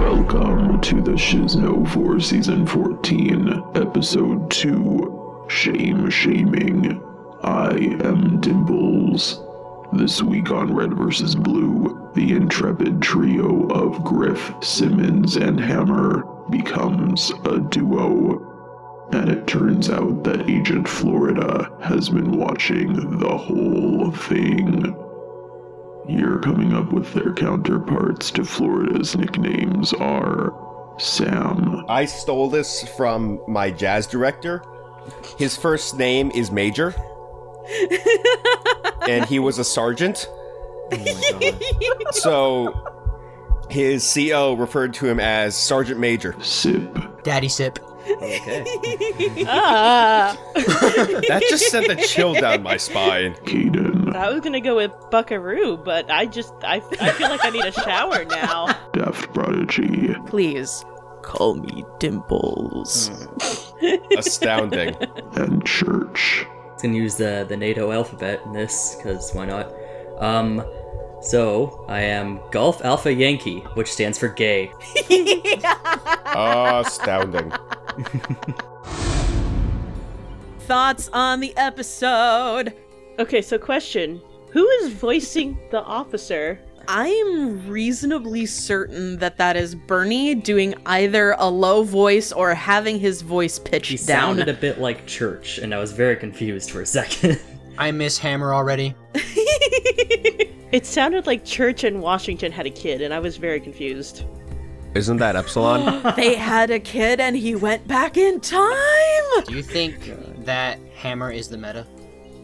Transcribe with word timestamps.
Welcome 0.00 0.80
to 0.80 1.02
the 1.02 1.12
Shizno 1.12 1.86
for 1.90 2.18
Season 2.20 2.66
14, 2.66 3.62
Episode 3.74 4.50
2 4.50 5.44
Shame 5.50 6.08
Shaming. 6.08 7.02
I 7.42 7.72
am 8.02 8.40
Dimples. 8.40 9.42
This 9.92 10.22
week 10.22 10.50
on 10.50 10.74
Red 10.74 10.94
vs. 10.94 11.34
Blue, 11.34 12.10
the 12.14 12.32
intrepid 12.32 13.02
trio 13.02 13.66
of 13.68 14.02
Grif, 14.02 14.54
Simmons, 14.62 15.36
and 15.36 15.60
Hammer 15.60 16.24
becomes 16.48 17.30
a 17.44 17.60
duo. 17.60 19.08
And 19.12 19.28
it 19.28 19.46
turns 19.46 19.90
out 19.90 20.24
that 20.24 20.48
Agent 20.48 20.88
Florida 20.88 21.70
has 21.82 22.08
been 22.08 22.38
watching 22.38 23.18
the 23.18 23.36
whole 23.36 24.10
thing. 24.12 24.96
Here 26.10 26.38
coming 26.40 26.72
up 26.74 26.92
with 26.92 27.14
their 27.14 27.32
counterparts 27.32 28.32
to 28.32 28.44
Florida's 28.44 29.16
nicknames 29.16 29.92
are 29.92 30.52
Sam. 30.98 31.84
I 31.88 32.04
stole 32.04 32.50
this 32.50 32.82
from 32.96 33.40
my 33.46 33.70
jazz 33.70 34.08
director. 34.08 34.60
His 35.38 35.56
first 35.56 35.96
name 35.96 36.32
is 36.32 36.50
Major 36.50 36.96
and 39.08 39.24
he 39.26 39.38
was 39.38 39.60
a 39.60 39.64
sergeant. 39.64 40.28
Oh 40.92 42.04
so 42.10 42.74
his 43.70 44.12
CO 44.12 44.54
referred 44.54 44.92
to 44.94 45.06
him 45.06 45.20
as 45.20 45.56
Sergeant 45.56 46.00
Major. 46.00 46.32
Syp. 46.40 47.22
Daddy 47.22 47.46
Syp. 47.46 47.78
Okay. 48.10 48.64
ah. 49.46 50.36
that 50.54 51.44
just 51.48 51.70
sent 51.70 51.88
a 51.88 51.94
chill 51.94 52.34
down 52.34 52.64
my 52.64 52.76
spine. 52.76 53.34
Kaden. 53.44 53.99
I 54.20 54.30
was 54.30 54.42
gonna 54.42 54.60
go 54.60 54.76
with 54.76 54.92
Buckaroo, 55.10 55.78
but 55.78 56.10
I 56.10 56.26
just 56.26 56.52
I, 56.62 56.82
I 57.00 57.10
feel 57.12 57.30
like 57.30 57.42
I 57.42 57.48
need 57.48 57.64
a 57.64 57.72
shower 57.72 58.26
now. 58.26 58.66
Daft 58.92 59.32
Prodigy. 59.32 60.14
Please 60.26 60.84
call 61.22 61.54
me 61.54 61.86
Dimples. 61.98 63.08
Mm. 63.80 64.18
Astounding. 64.18 64.94
And 65.36 65.64
Church 65.64 66.44
It's 66.74 66.82
gonna 66.82 66.96
use 66.96 67.16
the 67.16 67.46
the 67.48 67.56
NATO 67.56 67.92
alphabet 67.92 68.42
in 68.44 68.52
this 68.52 68.94
because 68.96 69.32
why 69.32 69.46
not? 69.46 69.72
Um, 70.18 70.62
so 71.22 71.86
I 71.88 72.02
am 72.02 72.40
Golf 72.50 72.84
Alpha 72.84 73.10
Yankee, 73.10 73.60
which 73.72 73.90
stands 73.90 74.18
for 74.18 74.28
gay. 74.28 74.70
Astounding. 76.26 77.50
Thoughts 80.66 81.08
on 81.14 81.40
the 81.40 81.56
episode? 81.56 82.74
Okay, 83.20 83.42
so 83.42 83.58
question: 83.58 84.18
Who 84.50 84.66
is 84.66 84.94
voicing 84.94 85.58
the 85.70 85.82
officer? 85.82 86.58
I'm 86.88 87.68
reasonably 87.68 88.46
certain 88.46 89.18
that 89.18 89.36
that 89.36 89.58
is 89.58 89.74
Burnie 89.74 90.34
doing 90.34 90.74
either 90.86 91.36
a 91.38 91.46
low 91.46 91.82
voice 91.82 92.32
or 92.32 92.54
having 92.54 92.98
his 92.98 93.20
voice 93.20 93.58
pitched 93.58 93.90
he 93.90 93.96
down. 93.98 94.36
sounded 94.38 94.48
a 94.48 94.54
bit 94.54 94.80
like 94.80 95.06
Church, 95.06 95.58
and 95.58 95.74
I 95.74 95.78
was 95.78 95.92
very 95.92 96.16
confused 96.16 96.70
for 96.70 96.80
a 96.80 96.86
second. 96.86 97.38
I 97.78 97.90
miss 97.90 98.16
Hammer 98.16 98.54
already. 98.54 98.94
it 99.14 100.86
sounded 100.86 101.26
like 101.26 101.44
Church 101.44 101.84
and 101.84 102.00
Washington 102.00 102.50
had 102.50 102.64
a 102.64 102.70
kid, 102.70 103.02
and 103.02 103.12
I 103.12 103.18
was 103.18 103.36
very 103.36 103.60
confused. 103.60 104.24
Isn't 104.94 105.18
that 105.18 105.36
Epsilon? 105.36 106.14
they 106.16 106.34
had 106.36 106.70
a 106.70 106.80
kid 106.80 107.20
and 107.20 107.36
he 107.36 107.54
went 107.54 107.86
back 107.86 108.16
in 108.16 108.40
time! 108.40 109.44
Do 109.46 109.54
you 109.54 109.62
think 109.62 109.94
that 110.44 110.80
Hammer 110.96 111.30
is 111.30 111.48
the 111.48 111.58
meta? 111.58 111.86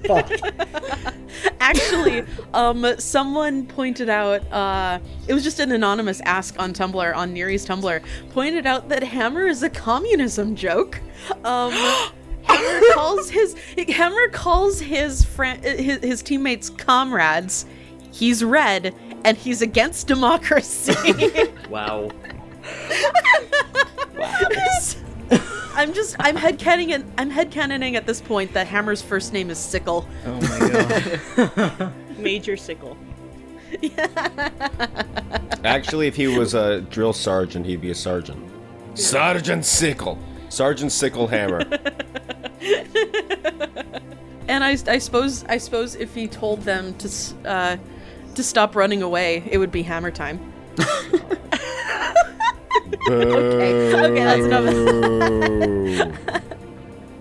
Actually, 0.00 1.12
Actually, 1.60 2.24
um, 2.54 2.86
someone 2.98 3.66
pointed 3.66 4.08
out, 4.08 4.50
uh, 4.52 4.98
it 5.28 5.34
was 5.34 5.44
just 5.44 5.60
an 5.60 5.72
anonymous 5.72 6.22
ask 6.22 6.58
on 6.58 6.72
Tumblr, 6.72 7.14
on 7.14 7.34
Neri's 7.34 7.66
Tumblr, 7.66 8.02
pointed 8.30 8.64
out 8.66 8.88
that 8.88 9.02
Hammer 9.02 9.46
is 9.46 9.62
a 9.62 9.68
communism 9.70 10.56
joke. 10.56 10.98
Um, 11.44 11.72
Hammer 12.44 12.80
calls 12.94 13.28
his 13.30 13.54
Hammer 13.88 14.28
calls 14.28 14.80
his 14.80 15.24
friend 15.24 15.62
his, 15.62 16.02
his 16.02 16.22
teammates 16.22 16.70
comrades. 16.70 17.66
He's 18.12 18.42
red 18.42 18.94
and 19.24 19.36
he's 19.36 19.62
against 19.62 20.06
democracy. 20.06 20.94
wow. 21.68 22.10
I'm 25.74 25.92
just 25.94 26.16
I'm 26.20 26.36
headcanoning 26.36 27.04
I'm 27.18 27.30
headcanoning 27.30 27.94
at 27.94 28.06
this 28.06 28.20
point 28.20 28.52
that 28.52 28.66
Hammer's 28.68 29.02
first 29.02 29.32
name 29.32 29.50
is 29.50 29.58
Sickle. 29.58 30.06
Oh 30.24 30.40
my 30.40 30.58
god. 31.56 31.92
Major 32.18 32.56
Sickle. 32.56 32.96
Actually, 35.64 36.06
if 36.06 36.14
he 36.14 36.26
was 36.26 36.54
a 36.54 36.82
drill 36.82 37.12
sergeant, 37.12 37.66
he'd 37.66 37.80
be 37.80 37.90
a 37.90 37.94
sergeant. 37.94 38.48
Sergeant 38.94 39.64
Sickle. 39.64 40.18
Sergeant 40.50 40.92
Sickle 40.92 41.26
Hammer. 41.26 41.60
and 44.48 44.62
I, 44.62 44.76
I 44.86 44.98
suppose 44.98 45.44
I 45.44 45.58
suppose 45.58 45.94
if 45.94 46.14
he 46.14 46.28
told 46.28 46.60
them 46.62 46.94
to 46.98 47.08
uh, 47.44 47.76
to 48.34 48.42
stop 48.42 48.76
running 48.76 49.02
away, 49.02 49.42
it 49.50 49.58
would 49.58 49.72
be 49.72 49.82
Hammer 49.82 50.10
time. 50.10 50.52
Okay, 53.08 53.94
okay, 53.94 54.24
that's 54.24 54.44
enough. 54.44 56.42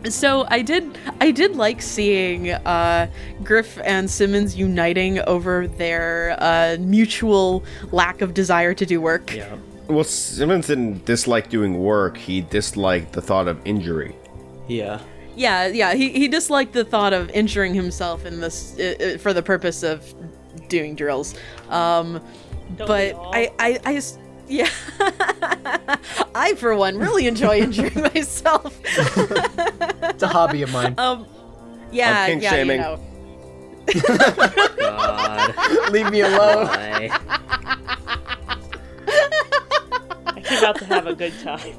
so 0.09 0.46
I 0.50 0.62
did, 0.62 0.97
I 1.19 1.31
did 1.31 1.56
like 1.56 1.81
seeing 1.81 2.52
uh, 2.52 3.08
Grif 3.44 3.80
and 3.84 4.09
Simmons 4.09 4.56
uniting 4.56 5.19
over 5.22 5.68
their 5.68 6.36
uh, 6.40 6.78
mutual 6.80 7.64
lack 7.92 8.22
of 8.22 8.34
desire 8.34 8.74
to 8.74 8.86
do 8.86 9.02
work. 9.02 9.34
Yeah. 9.34 9.58
Well, 9.88 10.03
Simmons 10.03 10.68
didn't 10.68 11.06
dislike 11.06 11.50
doing 11.50 11.80
work. 11.80 12.18
He 12.18 12.42
disliked 12.42 13.13
the 13.13 13.22
thought 13.22 13.48
of 13.48 13.59
injury. 13.66 14.16
Yeah. 14.68 15.02
Yeah, 15.36 15.68
yeah. 15.68 15.94
He 15.94 16.09
he 16.09 16.28
disliked 16.28 16.74
the 16.74 16.84
thought 16.84 17.13
of 17.13 17.30
injuring 17.31 17.74
himself 17.74 18.25
in 18.25 18.42
this 18.42 18.78
uh, 18.80 19.18
for 19.19 19.34
the 19.34 19.42
purpose 19.42 19.81
of 19.81 20.13
doing 20.68 20.96
drills. 20.96 21.36
Um, 21.69 22.22
but 22.78 23.16
I, 23.34 23.52
I, 23.59 23.80
I, 23.86 24.02
yeah. 24.51 24.69
I, 26.35 26.56
for 26.57 26.75
one, 26.75 26.97
really 26.97 27.28
enjoy 27.28 27.59
injuring 27.59 28.01
myself. 28.13 28.79
it's 28.84 30.23
a 30.23 30.28
hobby 30.28 30.62
of 30.62 30.72
mine. 30.72 30.95
Um, 30.97 31.25
yeah, 31.91 32.28
kink 32.28 32.44
yeah, 32.44 32.50
shaming. 32.51 32.78
you 32.78 32.84
know. 32.84 33.00
God. 34.79 35.91
Leave 35.91 36.12
me 36.12 36.22
alone. 36.22 36.67
Why? 36.67 37.09
I'm 40.35 40.57
about 40.57 40.78
to 40.78 40.85
have 40.85 41.07
a 41.07 41.16
good 41.16 41.33
time. 41.39 41.75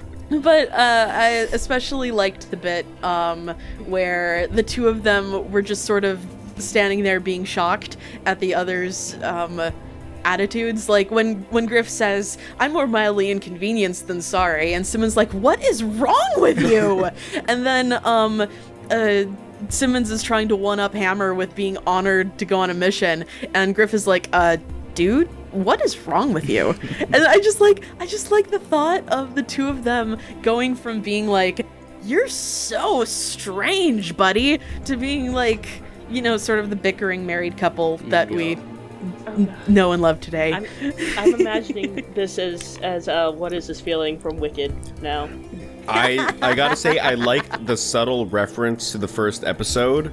But 0.30 0.68
uh, 0.72 1.08
I 1.10 1.28
especially 1.52 2.10
liked 2.10 2.50
the 2.50 2.58
bit 2.58 2.84
um, 3.02 3.48
where 3.86 4.46
the 4.48 4.62
two 4.62 4.86
of 4.86 5.02
them 5.02 5.50
were 5.50 5.62
just 5.62 5.86
sort 5.86 6.04
of 6.04 6.22
standing 6.58 7.02
there 7.02 7.18
being 7.18 7.44
shocked 7.44 7.96
at 8.26 8.38
the 8.38 8.54
other's 8.54 9.14
um, 9.22 9.58
attitudes. 10.28 10.88
Like 10.88 11.10
when 11.10 11.42
when 11.50 11.66
Grif 11.66 11.88
says, 11.88 12.38
"I'm 12.60 12.72
more 12.72 12.86
mildly 12.86 13.30
inconvenienced 13.30 14.06
than 14.06 14.20
sorry," 14.20 14.74
and 14.74 14.86
Simmons 14.86 15.16
like, 15.16 15.32
"What 15.32 15.62
is 15.64 15.82
wrong 15.82 16.32
with 16.36 16.60
you?" 16.60 17.10
and 17.48 17.64
then 17.66 17.92
um, 18.06 18.46
uh, 18.90 19.24
Simmons 19.70 20.10
is 20.10 20.22
trying 20.22 20.48
to 20.48 20.56
one 20.56 20.78
up 20.78 20.94
Hammer 20.94 21.34
with 21.34 21.54
being 21.54 21.78
honored 21.86 22.38
to 22.38 22.44
go 22.44 22.60
on 22.60 22.70
a 22.70 22.74
mission, 22.74 23.24
and 23.54 23.74
Grif 23.74 23.94
is 23.94 24.06
like, 24.06 24.28
"Uh, 24.32 24.58
dude." 24.94 25.28
What 25.50 25.82
is 25.82 25.98
wrong 26.06 26.34
with 26.34 26.50
you? 26.50 26.74
and 27.00 27.16
I 27.16 27.38
just 27.38 27.58
like 27.58 27.82
I 27.98 28.04
just 28.04 28.30
like 28.30 28.50
the 28.50 28.58
thought 28.58 29.08
of 29.08 29.34
the 29.34 29.42
two 29.42 29.68
of 29.68 29.82
them 29.82 30.18
going 30.42 30.74
from 30.74 31.00
being 31.00 31.26
like 31.26 31.66
you're 32.04 32.28
so 32.28 33.04
strange, 33.04 34.14
buddy, 34.14 34.60
to 34.84 34.96
being 34.96 35.32
like, 35.32 35.66
you 36.10 36.20
know, 36.20 36.36
sort 36.36 36.58
of 36.58 36.68
the 36.68 36.76
bickering 36.76 37.24
married 37.24 37.56
couple 37.56 37.96
that 38.08 38.30
we 38.30 38.58
n- 39.26 39.54
know 39.68 39.92
and 39.92 40.02
love 40.02 40.20
today. 40.20 40.52
I'm, 40.52 40.66
I'm 41.16 41.34
imagining 41.34 42.04
this 42.14 42.38
as 42.38 42.78
as 42.82 43.08
uh, 43.08 43.30
what 43.32 43.52
is 43.52 43.66
this 43.66 43.80
feeling 43.80 44.18
from 44.18 44.36
Wicked 44.38 44.74
now? 45.02 45.28
I 45.88 46.34
I 46.42 46.54
gotta 46.54 46.76
say 46.76 46.98
I 46.98 47.14
liked 47.14 47.66
the 47.66 47.76
subtle 47.76 48.26
reference 48.26 48.92
to 48.92 48.98
the 48.98 49.08
first 49.08 49.44
episode 49.44 50.08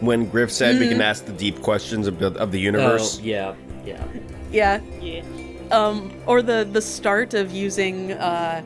when 0.00 0.24
Grif 0.30 0.50
said 0.50 0.78
we 0.80 0.88
can 0.88 1.00
ask 1.02 1.26
the 1.26 1.32
deep 1.32 1.60
questions 1.60 2.06
of 2.06 2.18
the, 2.18 2.28
of 2.38 2.52
the 2.52 2.58
Oh, 2.58 2.62
universe. 2.62 3.20
yeah, 3.20 3.54
yeah. 3.84 4.02
Yeah. 4.50 4.80
Yeah. 5.00 5.22
Um, 5.70 6.10
or 6.26 6.40
the 6.42 6.66
the 6.72 6.80
start 6.80 7.34
of 7.34 7.52
using 7.52 8.12
uh, 8.12 8.62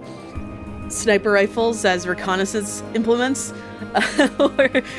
sniper 0.90 1.30
rifles 1.32 1.84
as 1.84 2.06
reconnaissance 2.06 2.82
implements. 2.94 3.52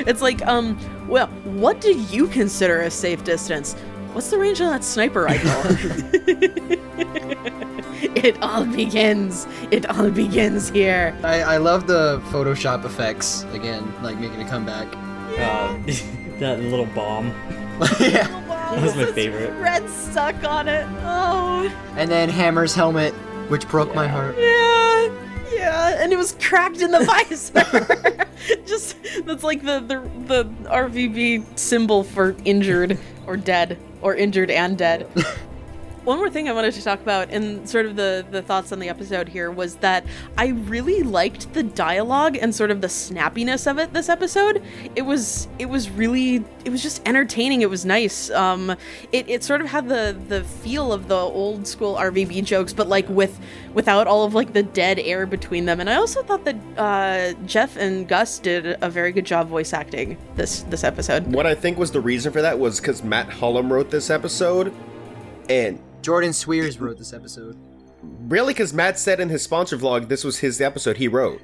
It's 0.08 0.22
like, 0.22 0.46
um, 0.46 0.78
well, 1.08 1.28
what 1.44 1.82
do 1.82 1.94
you 2.12 2.28
consider 2.28 2.82
a 2.82 2.92
safe 2.92 3.24
distance? 3.24 3.76
What's 4.16 4.30
the 4.30 4.38
range 4.38 4.62
on 4.62 4.72
that 4.72 4.86
sniper 4.86 5.24
rifle? 5.24 5.52
it 8.16 8.42
all 8.42 8.66
begins. 8.66 9.46
It 9.72 9.86
all 9.90 10.10
begins 10.10 10.70
here. 10.70 11.14
I, 11.22 11.42
I 11.42 11.58
love 11.58 11.86
the 11.86 12.22
Photoshop 12.30 12.86
effects 12.86 13.44
again, 13.52 13.94
like 14.02 14.18
making 14.18 14.42
a 14.42 14.48
comeback. 14.48 14.88
Uh, 15.38 15.78
that 16.40 16.62
little 16.62 16.86
bomb. 16.86 17.28
yeah. 18.00 18.26
That 18.48 18.82
was 18.82 18.96
my 18.96 19.12
favorite. 19.12 19.52
Red 19.60 19.90
stuck 19.90 20.42
on 20.46 20.70
it. 20.70 20.88
Oh, 21.04 21.70
And 21.98 22.10
then 22.10 22.30
Hammer's 22.30 22.74
helmet, 22.74 23.14
which 23.50 23.68
broke 23.68 23.94
my 23.94 24.08
heart. 24.08 24.38
yeah, 24.40 25.10
yeah, 25.54 26.02
and 26.02 26.14
it 26.14 26.18
was 26.18 26.38
cracked 26.42 26.80
in 26.80 26.92
the 26.92 27.04
visor. 27.04 28.26
Just 28.66 28.96
that's 29.26 29.44
like 29.44 29.62
the 29.64 29.82
the 29.82 30.00
the 30.26 30.46
RVB 30.70 31.60
symbol 31.60 32.04
for 32.06 32.34
injured 32.46 32.98
or 33.28 33.36
dead 33.38 33.78
or 34.06 34.16
injured 34.16 34.52
and 34.52 34.78
dead. 34.78 35.08
One 36.06 36.20
more 36.20 36.30
thing 36.30 36.48
I 36.48 36.52
wanted 36.52 36.76
to 36.76 36.84
talk 36.84 37.02
about, 37.02 37.32
and 37.32 37.68
sort 37.68 37.88
of 37.88 37.96
the 37.96 38.24
the 38.30 38.44
thoughts 38.44 38.72
on 38.72 38.78
the 38.78 38.90
episode 38.90 39.28
here, 39.28 39.50
was 39.50 39.78
that 39.78 40.06
I 40.38 40.50
really 40.50 41.02
liked 41.02 41.52
the 41.56 41.64
dialogue 41.64 42.38
and 42.40 42.54
sort 42.54 42.70
of 42.70 42.82
the 42.82 42.88
snappiness 42.88 43.70
of 43.70 43.80
it. 43.80 43.92
This 43.92 44.08
episode, 44.08 44.62
it 44.96 45.02
was 45.02 45.48
it 45.58 45.66
was 45.66 45.90
really 45.90 46.46
it 46.64 46.70
was 46.70 46.84
just 46.84 47.02
entertaining. 47.08 47.64
It 47.64 47.72
was 47.72 47.86
nice. 47.86 48.30
Um, 48.30 48.70
it, 49.12 49.28
it 49.28 49.44
sort 49.44 49.62
of 49.62 49.68
had 49.68 49.90
the 49.90 50.16
the 50.28 50.44
feel 50.44 50.94
of 50.94 51.08
the 51.08 51.16
old 51.16 51.66
school 51.68 51.96
RVB 51.96 52.44
jokes, 52.44 52.72
but 52.72 52.88
like 52.88 53.10
with 53.10 53.40
without 53.74 54.06
all 54.06 54.26
of 54.26 54.36
like 54.36 54.54
the 54.54 54.62
dead 54.62 55.00
air 55.00 55.26
between 55.26 55.66
them. 55.66 55.80
And 55.80 55.90
I 55.90 55.96
also 55.96 56.22
thought 56.22 56.46
that 56.46 56.56
uh, 56.78 57.34
Geoff 57.48 57.78
and 57.78 58.08
Gus 58.08 58.38
did 58.38 58.78
a 58.80 58.92
very 58.92 59.12
good 59.12 59.26
job 59.26 59.48
voice 59.48 59.74
acting 59.74 60.18
this 60.36 60.62
this 60.64 60.84
episode. 60.84 61.26
What 61.34 61.48
I 61.48 61.56
think 61.56 61.80
was 61.80 61.92
the 61.92 62.02
reason 62.02 62.32
for 62.32 62.44
that 62.44 62.60
was 62.60 62.80
because 62.80 63.04
Matt 63.04 63.28
Hullum 63.30 63.72
wrote 63.72 63.90
this 63.90 64.12
episode, 64.12 64.72
and 65.50 65.80
Jordan 66.06 66.30
Cwierz 66.32 66.80
wrote 66.80 66.98
this 67.00 67.14
episode. 67.14 67.58
really 68.28 68.54
because 68.54 68.74
Matt 68.74 69.00
said 69.00 69.20
in 69.20 69.30
his 69.30 69.42
sponsor 69.42 69.76
vlog 69.78 70.08
this 70.08 70.24
was 70.24 70.38
his 70.38 70.62
episode 70.62 70.98
he 70.98 71.08
wrote, 71.08 71.42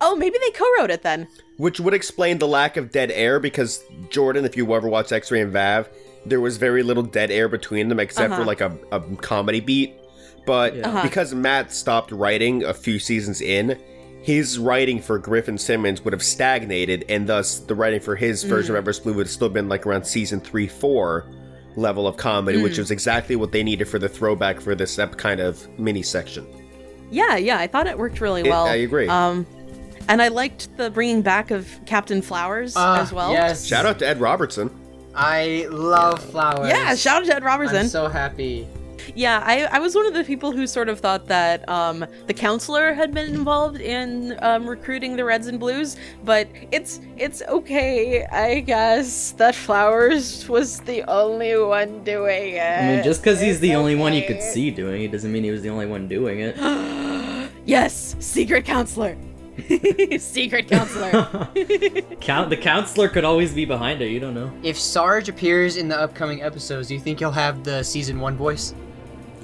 Oh, 0.00 0.16
maybe 0.16 0.38
they 0.40 0.50
co-wrote 0.52 0.90
it 0.90 1.02
then. 1.02 1.28
which 1.58 1.78
would 1.80 1.92
explain 1.92 2.38
the 2.38 2.48
lack 2.48 2.78
of 2.78 2.90
dead 2.90 3.10
air 3.10 3.38
because 3.38 3.84
Jordan, 4.08 4.46
if 4.46 4.56
you 4.56 4.74
ever 4.74 4.88
watch 4.88 5.12
X-Ray 5.12 5.42
and 5.42 5.52
Vav, 5.52 5.88
there 6.24 6.40
was 6.40 6.56
very 6.56 6.82
little 6.82 7.02
dead 7.02 7.30
air 7.30 7.48
between 7.48 7.88
them 7.90 8.00
except 8.00 8.30
for 8.30 8.40
Uh-huh. 8.40 8.44
like 8.46 8.62
a, 8.62 8.72
a 8.92 9.00
comedy 9.16 9.60
beat. 9.60 9.94
But 10.46 10.78
Uh-huh. 10.82 11.02
because 11.02 11.34
Matt 11.34 11.70
stopped 11.72 12.12
writing 12.12 12.64
a 12.64 12.72
few 12.72 12.98
seasons 12.98 13.42
in, 13.42 13.78
his 14.22 14.58
writing 14.58 15.02
for 15.02 15.18
Griffin 15.18 15.58
Simmons 15.58 16.02
would 16.04 16.12
have 16.14 16.22
stagnated, 16.22 17.04
and 17.10 17.26
thus 17.26 17.58
the 17.58 17.74
writing 17.74 18.00
for 18.00 18.16
his 18.16 18.42
version 18.44 18.74
Mm. 18.74 18.78
of 18.78 18.82
Everest 18.84 19.02
Blue 19.04 19.12
would 19.14 19.26
have 19.26 19.30
still 19.32 19.50
been 19.50 19.68
like 19.68 19.86
around 19.86 20.04
season 20.04 20.40
three, 20.40 20.66
four 20.66 21.26
level 21.76 22.06
of 22.08 22.16
comedy, 22.16 22.58
Mm. 22.58 22.62
which 22.62 22.78
was 22.78 22.90
exactly 22.90 23.36
what 23.36 23.52
they 23.52 23.62
needed 23.62 23.86
for 23.86 23.98
the 23.98 24.08
throwback 24.08 24.60
for 24.60 24.74
this 24.74 24.98
ep- 24.98 25.16
kind 25.16 25.40
of 25.40 25.66
mini 25.78 26.02
section. 26.02 26.46
Yeah, 27.10 27.36
yeah, 27.36 27.58
I 27.58 27.66
thought 27.66 27.86
it 27.86 27.96
worked 27.98 28.20
really 28.20 28.40
It- 28.42 28.48
well. 28.50 28.64
I 28.66 28.76
agree. 28.76 29.08
Um, 29.08 29.46
and 30.08 30.20
I 30.22 30.28
liked 30.28 30.76
the 30.76 30.90
bringing 30.90 31.22
back 31.22 31.50
of 31.50 31.68
Captain 31.86 32.22
Flowers 32.22 32.74
Ah, 32.76 33.00
as 33.00 33.12
well. 33.12 33.32
Yes. 33.32 33.64
Shout 33.66 33.86
out 33.86 33.98
to 34.00 34.06
Ed 34.08 34.20
Robertson. 34.20 34.70
I 35.14 35.66
love 35.70 36.22
flowers. 36.22 36.68
Yeah, 36.68 36.94
shout 36.94 37.22
out 37.22 37.26
to 37.26 37.36
Ed 37.36 37.44
Robertson. 37.44 37.76
I'm 37.78 37.88
so 37.88 38.08
happy. 38.08 38.66
Yeah, 39.14 39.42
I, 39.44 39.64
I 39.64 39.78
was 39.78 39.94
one 39.94 40.06
of 40.06 40.14
the 40.14 40.24
people 40.24 40.52
who 40.52 40.66
sort 40.66 40.88
of 40.88 41.00
thought 41.00 41.26
that 41.26 41.68
um, 41.68 42.04
the 42.26 42.34
counselor 42.34 42.92
had 42.92 43.12
been 43.12 43.34
involved 43.34 43.80
in 43.80 44.38
um, 44.42 44.68
recruiting 44.68 45.16
the 45.16 45.24
Reds 45.24 45.46
and 45.46 45.60
Blues, 45.60 45.96
but 46.24 46.48
it's 46.72 47.00
it's 47.16 47.42
okay, 47.42 48.24
I 48.26 48.60
guess, 48.60 49.32
that 49.32 49.54
Flowers 49.54 50.48
was 50.48 50.80
the 50.80 51.02
only 51.04 51.56
one 51.56 52.04
doing 52.04 52.54
it. 52.54 52.60
I 52.60 52.96
mean, 52.96 53.04
just 53.04 53.20
because 53.20 53.40
he's 53.40 53.54
It's 53.56 53.60
the 53.60 53.74
only 53.74 53.94
one 53.94 54.12
you 54.14 54.24
could 54.26 54.42
see 54.42 54.70
doing 54.70 55.02
it 55.02 55.12
doesn't 55.12 55.30
mean 55.30 55.44
he 55.44 55.50
was 55.50 55.62
the 55.62 55.70
only 55.70 55.86
one 55.86 56.08
doing 56.08 56.40
it. 56.40 56.56
Yes, 57.66 58.14
secret 58.20 58.64
counselor. 58.64 59.16
secret 60.18 60.68
counselor. 60.68 61.10
Count 62.20 62.50
the 62.50 62.56
counselor 62.56 63.08
could 63.08 63.24
always 63.24 63.52
be 63.52 63.64
behind 63.64 64.00
it. 64.02 64.08
You 64.10 64.20
don't 64.20 64.34
know. 64.34 64.52
If 64.62 64.78
Sarge 64.78 65.28
appears 65.28 65.76
in 65.76 65.88
the 65.88 65.98
upcoming 65.98 66.42
episodes, 66.42 66.88
do 66.88 66.94
you 66.94 67.00
think 67.00 67.18
he'll 67.18 67.32
have 67.32 67.64
the 67.64 67.82
season 67.82 68.20
one 68.20 68.36
voice? 68.36 68.72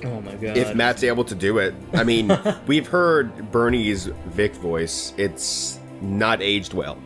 Oh 0.04 0.20
my 0.20 0.32
god. 0.34 0.56
if 0.56 0.74
Matt's 0.74 1.02
able 1.04 1.24
to 1.24 1.34
do 1.34 1.58
it. 1.58 1.74
I 1.94 2.04
mean, 2.04 2.36
we've 2.66 2.86
heard 2.88 3.50
Burnie's 3.52 4.06
Vic 4.26 4.54
voice. 4.54 5.12
It's 5.16 5.78
not 6.00 6.42
aged 6.42 6.74
well. 6.74 6.98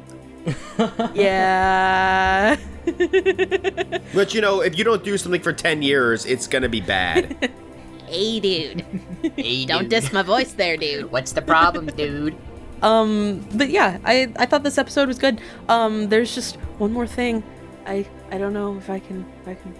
yeah. 1.14 2.56
But 4.14 4.32
you 4.34 4.40
know, 4.40 4.60
if 4.60 4.78
you 4.78 4.84
don't 4.84 5.02
do 5.04 5.18
something 5.18 5.40
for 5.42 5.52
10 5.52 5.82
years, 5.82 6.24
it's 6.26 6.46
gonna 6.46 6.68
be 6.68 6.80
bad. 6.80 7.50
Hey, 8.06 8.38
dude. 8.38 8.84
Hey, 9.36 9.66
Don't 9.66 9.82
dude. 9.82 9.90
diss 9.90 10.12
my 10.12 10.22
voice 10.22 10.52
there, 10.52 10.76
dude. 10.76 11.10
What's 11.10 11.32
the 11.32 11.42
problem, 11.42 11.86
dude? 11.86 12.36
Um, 12.82 13.44
but 13.54 13.68
yeah, 13.70 13.98
I 14.04 14.32
I 14.36 14.46
thought 14.46 14.62
this 14.62 14.78
episode 14.78 15.08
was 15.08 15.18
good. 15.18 15.40
Um, 15.68 16.08
there's 16.08 16.32
just 16.32 16.54
one 16.78 16.92
more 16.92 17.06
thing. 17.08 17.42
I 17.84 18.06
I 18.30 18.38
don't 18.38 18.52
know 18.52 18.76
if 18.76 18.88
I 18.88 19.00
can 19.00 19.26
if 19.42 19.48
I 19.48 19.54
can. 19.54 19.74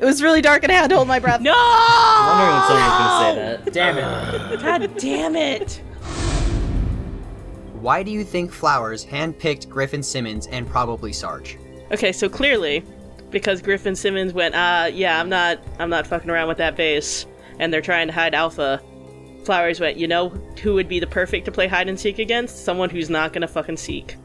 It 0.00 0.06
was 0.06 0.22
really 0.22 0.40
dark 0.40 0.62
and 0.62 0.72
I 0.72 0.76
had 0.76 0.88
to 0.88 0.96
hold 0.96 1.08
my 1.08 1.18
breath. 1.18 1.42
No! 1.42 1.52
I'm 1.54 2.38
wondering 2.38 2.54
when 2.54 2.66
someone 2.68 2.88
was 2.88 2.98
gonna 2.98 3.34
say 3.34 3.64
that. 3.64 3.72
Damn 3.74 4.50
it. 4.50 4.62
God 4.62 4.98
damn 4.98 5.36
it! 5.36 5.82
Why 7.74 8.02
do 8.02 8.10
you 8.10 8.24
think 8.24 8.50
Flowers 8.50 9.04
handpicked 9.04 9.68
Griffin 9.68 10.02
Simmons 10.02 10.46
and 10.46 10.66
probably 10.66 11.12
Sarge? 11.12 11.58
Okay, 11.90 12.12
so 12.12 12.30
clearly, 12.30 12.82
because 13.30 13.60
Griffin 13.60 13.94
Simmons 13.94 14.32
went, 14.32 14.54
uh, 14.54 14.90
yeah, 14.92 15.20
I'm 15.20 15.28
not, 15.28 15.58
I'm 15.78 15.90
not 15.90 16.06
fucking 16.06 16.30
around 16.30 16.48
with 16.48 16.58
that 16.58 16.76
base, 16.76 17.26
and 17.58 17.72
they're 17.72 17.82
trying 17.82 18.06
to 18.06 18.12
hide 18.12 18.34
Alpha. 18.34 18.80
Flowers 19.44 19.80
went, 19.80 19.98
you 19.98 20.08
know, 20.08 20.30
who 20.62 20.74
would 20.74 20.88
be 20.88 21.00
the 21.00 21.06
perfect 21.06 21.44
to 21.44 21.52
play 21.52 21.66
hide 21.66 21.88
and 21.88 21.98
seek 22.00 22.18
against? 22.18 22.64
Someone 22.64 22.88
who's 22.88 23.10
not 23.10 23.34
gonna 23.34 23.48
fucking 23.48 23.76
seek. 23.76 24.16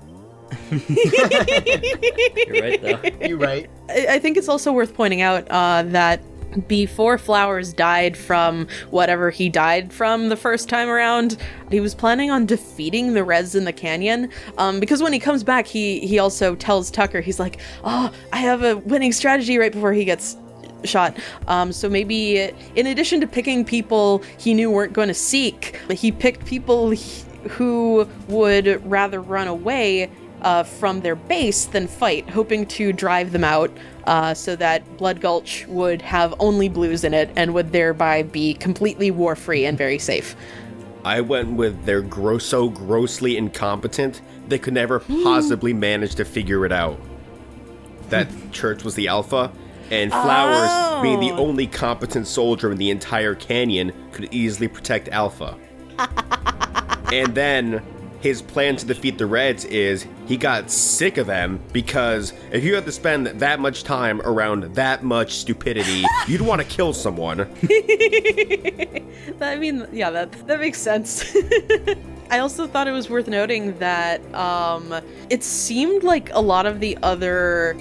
You're 0.72 2.62
right 2.62 2.82
though. 2.82 3.02
You're 3.28 3.38
right. 3.38 3.70
I, 3.90 4.08
I 4.12 4.20
think 4.20 4.38
it's 4.38 4.48
also 4.50 4.72
worth 4.72 4.94
pointing 4.94 5.22
out 5.22 5.48
uh, 5.50 5.84
that 5.84 6.22
before 6.68 7.18
Flowers 7.18 7.74
died 7.74 8.16
from 8.16 8.68
whatever 8.90 9.30
he 9.30 9.50
died 9.50 9.92
from 9.92 10.30
the 10.30 10.38
first 10.38 10.70
time 10.70 10.88
around, 10.88 11.38
he 11.70 11.80
was 11.80 11.94
planning 11.94 12.32
on 12.32 12.46
defeating 12.46 13.14
the 13.14 13.24
Reds 13.24 13.56
in 13.56 13.66
the 13.66 13.74
canyon. 13.74 14.30
Um, 14.58 14.80
because 14.80 15.04
when 15.04 15.12
he 15.14 15.20
comes 15.20 15.44
back, 15.44 15.68
he 15.68 16.00
he 16.00 16.20
also 16.20 16.56
tells 16.56 16.90
Tucker, 16.92 17.22
he's 17.22 17.40
like, 17.40 17.60
"Oh, 17.84 18.12
I 18.32 18.38
have 18.38 18.64
a 18.64 18.78
winning 18.78 19.12
strategy." 19.12 19.58
Right 19.58 19.72
before 19.72 19.94
he 19.94 20.06
gets 20.06 20.38
shot. 20.84 21.18
Um, 21.48 21.72
so 21.72 21.90
maybe 21.90 22.52
in 22.76 22.88
addition 22.88 23.20
to 23.22 23.28
picking 23.28 23.66
people 23.66 24.24
he 24.38 24.54
knew 24.54 24.70
weren't 24.70 24.94
going 24.94 25.08
to 25.08 25.16
seek, 25.16 25.78
he 25.90 26.12
picked 26.12 26.46
people 26.46 26.92
he- 26.92 27.24
who 27.50 28.08
would 28.28 28.86
rather 28.90 29.20
run 29.20 29.48
away 29.48 30.12
uh, 30.46 30.64
from 30.64 31.02
their 31.02 31.16
base 31.16 31.66
than 31.66 31.88
fight, 31.88 32.30
hoping 32.30 32.66
to 32.68 32.94
drive 32.94 33.32
them 33.34 33.44
out 33.44 33.72
uh, 34.06 34.34
so 34.34 34.56
that 34.56 34.98
Blood 34.98 35.20
Gulch 35.20 35.66
would 35.68 36.02
have 36.04 36.34
only 36.40 36.70
blues 36.70 37.04
in 37.04 37.14
it 37.14 37.30
and 37.36 37.54
would 37.54 37.74
thereby 37.74 38.24
be 38.24 38.54
completely 38.54 39.12
war 39.12 39.36
free 39.36 39.66
and 39.66 39.78
very 39.78 40.00
safe. 40.00 40.36
I 41.04 41.22
went 41.22 41.54
with 41.54 41.86
they're 41.86 42.02
gross, 42.02 42.46
so 42.46 42.70
grossly 42.70 43.36
incompetent 43.38 44.22
they 44.48 44.60
could 44.60 44.74
never 44.76 45.00
possibly 45.00 45.74
manage 45.74 46.16
to 46.16 46.26
figure 46.26 46.66
it 46.66 46.72
out. 46.72 47.00
That 48.10 48.28
church 48.52 48.84
was 48.84 48.96
the 48.96 49.08
alpha, 49.08 49.52
and 49.92 50.12
Flowers, 50.12 51.02
being 51.02 51.20
the 51.20 51.32
Oh. 51.32 51.48
only 51.48 51.68
competent 51.68 52.28
soldier 52.28 52.72
in 52.72 52.78
the 52.78 52.90
entire 52.92 53.36
canyon, 53.36 53.94
could 54.12 54.30
easily 54.32 54.68
protect 54.68 55.10
Alpha. 55.10 55.56
and 57.12 57.34
then 57.36 57.84
his 58.26 58.42
plan 58.42 58.76
to 58.76 58.88
defeat 58.88 59.20
the 59.20 59.26
Reds 59.28 59.66
is 59.66 60.08
he 60.26 60.36
got 60.36 60.72
sick 60.72 61.18
of 61.18 61.28
them 61.28 61.60
because 61.72 62.34
if 62.52 62.64
you 62.64 62.74
have 62.74 62.86
to 62.86 62.92
spend 62.92 63.28
that 63.28 63.60
much 63.60 63.84
time 63.84 64.20
around 64.24 64.64
that 64.74 65.04
much 65.04 65.34
stupidity, 65.34 66.04
you'd 66.28 66.42
want 66.42 66.60
to 66.60 66.66
kill 66.68 66.92
someone. 66.92 67.42
I 69.40 69.58
mean, 69.60 69.88
yeah, 69.92 70.10
that 70.10 70.32
that 70.48 70.60
makes 70.60 70.80
sense. 70.80 71.36
I 72.32 72.40
also 72.40 72.66
thought 72.66 72.88
it 72.88 72.94
was 72.94 73.12
worth 73.12 73.28
noting 73.28 73.78
that 73.78 74.22
um, 74.34 74.92
it 75.30 75.44
seemed 75.44 76.02
like 76.02 76.34
a 76.34 76.42
lot 76.42 76.66
of 76.66 76.80
the 76.80 76.98
other 77.04 77.78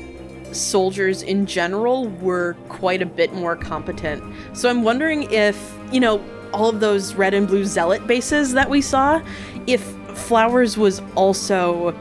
soldiers 0.53 1.23
in 1.23 1.47
general 1.47 2.09
were 2.21 2.55
quite 2.69 3.01
a 3.01 3.07
bit 3.07 3.33
more 3.33 3.57
competent. 3.57 4.23
So 4.53 4.69
I'm 4.69 4.83
wondering 4.83 5.23
if, 5.33 5.75
you 5.91 6.01
know, 6.01 6.23
all 6.53 6.69
of 6.69 6.81
those 6.81 7.15
red 7.15 7.33
and 7.33 7.49
blue 7.49 7.65
zealot 7.65 8.07
bases 8.07 8.53
that 8.53 8.69
we 8.69 8.83
saw, 8.83 9.23
if 9.67 9.83
Flowers 10.15 10.77
was 10.77 11.03
also 11.15 11.99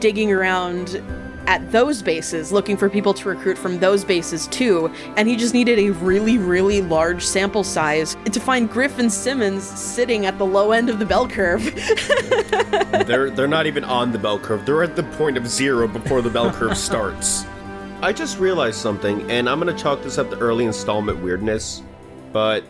digging 0.00 0.32
around 0.32 1.02
at 1.46 1.72
those 1.72 2.02
bases, 2.02 2.52
looking 2.52 2.76
for 2.76 2.88
people 2.88 3.12
to 3.12 3.28
recruit 3.28 3.58
from 3.58 3.78
those 3.78 4.04
bases 4.04 4.46
too, 4.48 4.90
and 5.16 5.28
he 5.28 5.36
just 5.36 5.54
needed 5.54 5.78
a 5.78 5.90
really, 5.90 6.38
really 6.38 6.80
large 6.80 7.24
sample 7.24 7.64
size 7.64 8.16
to 8.24 8.40
find 8.40 8.70
Griffin 8.70 9.10
Simmons 9.10 9.64
sitting 9.64 10.26
at 10.26 10.38
the 10.38 10.46
low 10.46 10.72
end 10.72 10.88
of 10.88 10.98
the 10.98 11.04
bell 11.04 11.28
curve. 11.28 11.62
they're 13.06 13.30
they're 13.30 13.48
not 13.48 13.66
even 13.66 13.84
on 13.84 14.12
the 14.12 14.18
bell 14.18 14.38
curve. 14.38 14.64
They're 14.64 14.82
at 14.82 14.96
the 14.96 15.02
point 15.02 15.36
of 15.36 15.46
zero 15.46 15.88
before 15.88 16.22
the 16.22 16.30
bell 16.30 16.50
curve 16.52 16.76
starts. 16.90 17.44
I 18.00 18.12
just 18.12 18.38
realized 18.38 18.78
something, 18.78 19.30
and 19.30 19.48
I'm 19.48 19.58
gonna 19.58 19.76
chalk 19.76 20.02
this 20.02 20.18
up 20.18 20.30
to 20.30 20.38
early 20.38 20.64
installment 20.64 21.22
weirdness, 21.22 21.82
but 22.32 22.64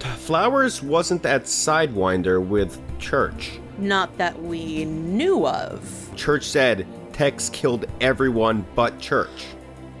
Flowers 0.00 0.82
wasn't 0.82 1.22
that 1.22 1.44
sidewinder 1.44 2.44
with 2.44 2.80
Church. 2.98 3.60
Not 3.78 4.16
that 4.18 4.40
we 4.42 4.84
knew 4.84 5.46
of. 5.46 6.10
Church 6.16 6.44
said 6.44 6.86
Tex 7.12 7.48
killed 7.50 7.86
everyone 8.00 8.64
but 8.74 8.98
Church. 8.98 9.46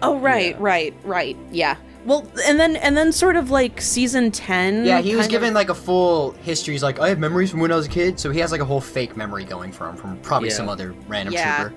Oh 0.02 0.18
right, 0.18 0.58
right, 0.60 0.94
right. 1.04 1.36
Yeah. 1.50 1.76
Well, 2.04 2.26
and 2.46 2.58
then 2.58 2.74
and 2.76 2.96
then 2.96 3.12
sort 3.12 3.36
of 3.36 3.50
like 3.50 3.80
season 3.80 4.32
10 4.32 4.84
Yeah, 4.84 5.00
he 5.00 5.14
was 5.14 5.28
given 5.28 5.50
of- 5.50 5.54
like 5.54 5.68
a 5.68 5.74
full 5.74 6.32
history. 6.42 6.74
He's 6.74 6.82
like, 6.82 6.98
I 6.98 7.08
have 7.08 7.18
memories 7.20 7.50
from 7.52 7.60
when 7.60 7.70
I 7.70 7.76
was 7.76 7.86
a 7.86 7.90
kid, 7.90 8.18
so 8.18 8.30
he 8.30 8.40
has 8.40 8.50
like 8.50 8.60
a 8.60 8.64
whole 8.64 8.80
fake 8.80 9.16
memory 9.16 9.44
going 9.44 9.70
for 9.70 9.88
him 9.88 9.96
from 9.96 10.16
probably 10.18 10.48
Yeah. 10.48 10.54
some 10.56 10.68
other 10.68 10.94
random 11.06 11.34
Yeah. 11.34 11.60
trooper. 11.68 11.74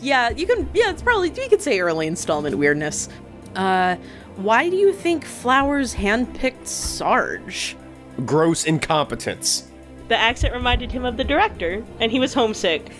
Yeah, 0.00 0.30
you 0.30 0.46
can 0.46 0.68
yeah, 0.74 0.90
it's 0.90 1.02
probably 1.02 1.30
you 1.30 1.48
could 1.48 1.62
say 1.62 1.80
early 1.80 2.06
installment 2.06 2.56
weirdness. 2.56 3.08
Uh 3.56 3.96
why 4.36 4.68
do 4.68 4.76
you 4.76 4.92
think 4.92 5.24
Flowers 5.24 5.94
handpicked 5.94 6.66
Sarge? 6.66 7.76
Gross 8.24 8.64
incompetence. 8.64 9.64
The 10.08 10.16
accent 10.16 10.52
reminded 10.52 10.92
him 10.92 11.04
of 11.06 11.16
the 11.16 11.24
director, 11.24 11.82
and 11.98 12.12
he 12.12 12.20
was 12.20 12.34
homesick. 12.34 12.92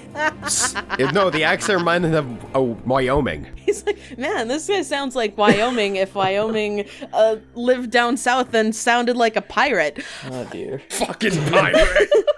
No, 1.12 1.28
the 1.28 1.44
accent 1.44 1.78
reminded 1.78 2.14
him 2.14 2.38
of 2.38 2.56
oh, 2.56 2.78
Wyoming. 2.86 3.46
He's 3.56 3.84
like, 3.84 3.98
man, 4.16 4.48
this 4.48 4.66
guy 4.66 4.80
sounds 4.82 5.14
like 5.14 5.36
Wyoming 5.36 5.96
if 5.96 6.14
Wyoming 6.14 6.88
uh, 7.12 7.36
lived 7.54 7.90
down 7.90 8.16
south 8.16 8.54
and 8.54 8.74
sounded 8.74 9.16
like 9.16 9.36
a 9.36 9.42
pirate. 9.42 10.02
Oh 10.30 10.44
dear. 10.50 10.80
Fucking 10.88 11.32
pirate. 11.50 12.08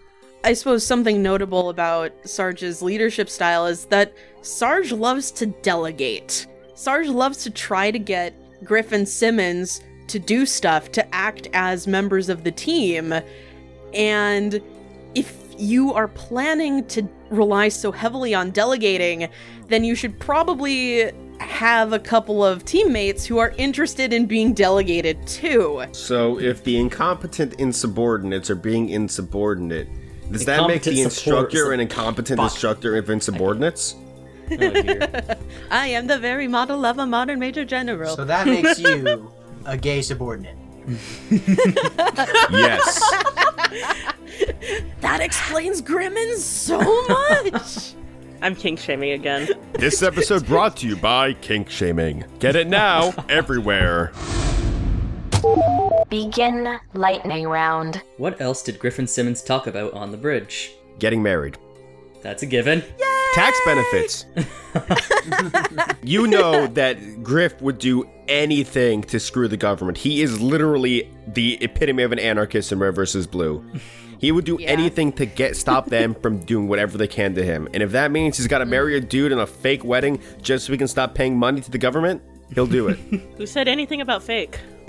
I 0.44 0.52
suppose 0.52 0.86
something 0.86 1.22
notable 1.22 1.68
about 1.70 2.12
Sarge's 2.24 2.80
leadership 2.80 3.28
style 3.28 3.66
is 3.66 3.86
that 3.86 4.14
Sarge 4.42 4.92
loves 4.92 5.30
to 5.32 5.46
delegate. 5.46 6.46
Sarge 6.74 7.08
loves 7.08 7.42
to 7.42 7.50
try 7.50 7.90
to 7.90 7.98
get 7.98 8.32
Griffin 8.64 9.04
Simmons 9.04 9.82
to 10.06 10.18
do 10.18 10.46
stuff, 10.46 10.92
to 10.92 11.14
act 11.14 11.48
as 11.52 11.86
members 11.86 12.28
of 12.28 12.44
the 12.44 12.52
team. 12.52 13.12
And 13.94 14.60
if 15.14 15.36
you 15.58 15.92
are 15.94 16.08
planning 16.08 16.84
to 16.88 17.08
rely 17.30 17.68
so 17.68 17.90
heavily 17.92 18.34
on 18.34 18.50
delegating, 18.50 19.28
then 19.68 19.84
you 19.84 19.94
should 19.94 20.18
probably 20.20 21.10
have 21.38 21.92
a 21.92 21.98
couple 21.98 22.44
of 22.44 22.64
teammates 22.64 23.24
who 23.26 23.38
are 23.38 23.54
interested 23.58 24.12
in 24.12 24.26
being 24.26 24.52
delegated 24.54 25.26
too. 25.26 25.84
so, 25.92 26.38
if 26.40 26.64
the 26.64 26.78
incompetent 26.78 27.54
insubordinates 27.58 28.48
are 28.48 28.54
being 28.54 28.88
insubordinate, 28.88 29.88
does 30.32 30.44
that 30.46 30.66
make 30.66 30.82
the 30.82 31.02
instructor 31.02 31.72
an 31.72 31.80
incompetent 31.80 32.38
Fuck. 32.38 32.50
instructor 32.50 32.96
of 32.96 33.06
insubordinates? 33.06 33.94
Oh. 34.48 35.34
I 35.72 35.88
am 35.88 36.06
the 36.06 36.20
very 36.20 36.46
model 36.46 36.84
of 36.86 37.00
a 37.00 37.06
modern 37.06 37.40
major 37.40 37.64
general. 37.64 38.14
So 38.14 38.24
that 38.24 38.46
makes 38.46 38.78
you 38.78 39.32
a 39.64 39.76
gay 39.76 40.02
subordinate. 40.02 40.56
yes. 42.52 43.02
That 45.00 45.20
explains 45.20 45.80
Grimmins 45.80 46.44
so 46.44 46.78
much. 47.08 47.94
I'm 48.42 48.54
kink 48.54 48.78
shaming 48.78 49.12
again. 49.12 49.48
This 49.72 50.02
episode 50.02 50.46
brought 50.46 50.76
to 50.78 50.86
you 50.86 50.96
by 50.96 51.32
Kink 51.34 51.70
Shaming. 51.70 52.24
Get 52.38 52.54
it 52.54 52.66
now, 52.66 53.14
everywhere. 53.28 54.12
Begin 56.08 56.78
lightning 56.94 57.46
round. 57.48 58.02
what 58.18 58.40
else 58.40 58.62
did 58.62 58.78
Griffin 58.78 59.06
Simmons 59.06 59.42
talk 59.42 59.66
about 59.66 59.92
on 59.94 60.10
the 60.10 60.16
bridge? 60.16 60.72
Getting 60.98 61.22
married. 61.22 61.58
That's 62.22 62.42
a 62.42 62.46
given. 62.46 62.82
Tax 63.36 63.60
benefits. 63.66 64.24
you 66.02 66.26
know 66.26 66.66
that 66.68 67.22
Grif 67.22 67.60
would 67.60 67.78
do 67.78 68.08
anything 68.28 69.02
to 69.04 69.20
screw 69.20 69.46
the 69.46 69.56
government. 69.58 69.98
He 69.98 70.22
is 70.22 70.40
literally 70.40 71.10
the 71.26 71.58
epitome 71.62 72.02
of 72.02 72.12
an 72.12 72.18
anarchist 72.18 72.72
in 72.72 72.78
Red 72.78 72.94
versus 72.94 73.26
Blue. 73.26 73.64
He 74.18 74.32
would 74.32 74.46
do 74.46 74.56
Yeah. 74.58 74.68
anything 74.70 75.12
to 75.12 75.26
get 75.26 75.54
stop 75.56 75.90
them 75.90 76.14
from 76.14 76.38
doing 76.38 76.66
whatever 76.68 76.96
they 76.96 77.06
can 77.08 77.34
to 77.34 77.44
him. 77.44 77.68
And 77.74 77.82
if 77.82 77.92
that 77.92 78.10
means 78.10 78.38
he's 78.38 78.46
got 78.46 78.58
to 78.58 78.64
marry 78.66 78.96
a 78.96 79.00
dude 79.00 79.32
in 79.32 79.38
a 79.38 79.46
fake 79.46 79.84
wedding 79.84 80.18
just 80.40 80.64
so 80.64 80.72
he 80.72 80.78
can 80.78 80.88
stop 80.88 81.14
paying 81.14 81.38
money 81.38 81.60
to 81.60 81.70
the 81.70 81.76
government, 81.78 82.22
he'll 82.54 82.66
do 82.66 82.88
it. 82.88 82.96
Who 83.36 83.44
said 83.46 83.68
anything 83.68 84.00
about 84.00 84.22
fake? 84.22 84.58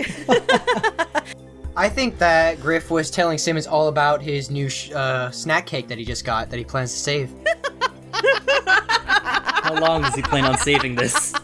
I 1.76 1.88
think 1.88 2.18
that 2.18 2.60
Grif 2.60 2.90
was 2.90 3.10
telling 3.10 3.36
Simmons 3.38 3.66
all 3.66 3.88
about 3.88 4.20
his 4.22 4.50
new 4.50 4.68
sh- 4.68 4.90
uh, 4.92 5.30
snack 5.30 5.66
cake 5.66 5.86
that 5.88 5.98
he 5.98 6.04
just 6.04 6.24
got 6.24 6.48
that 6.50 6.56
he 6.56 6.64
plans 6.64 6.92
to 6.92 6.98
save. 6.98 7.30
How 8.66 9.74
long 9.80 10.02
does 10.02 10.14
he 10.14 10.22
plan 10.22 10.44
on 10.44 10.56
saving 10.58 10.94
this? 10.94 11.34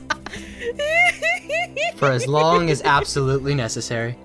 For 1.97 2.11
as 2.11 2.27
long 2.27 2.71
as 2.71 2.83
absolutely 2.83 3.55
necessary. 3.55 4.17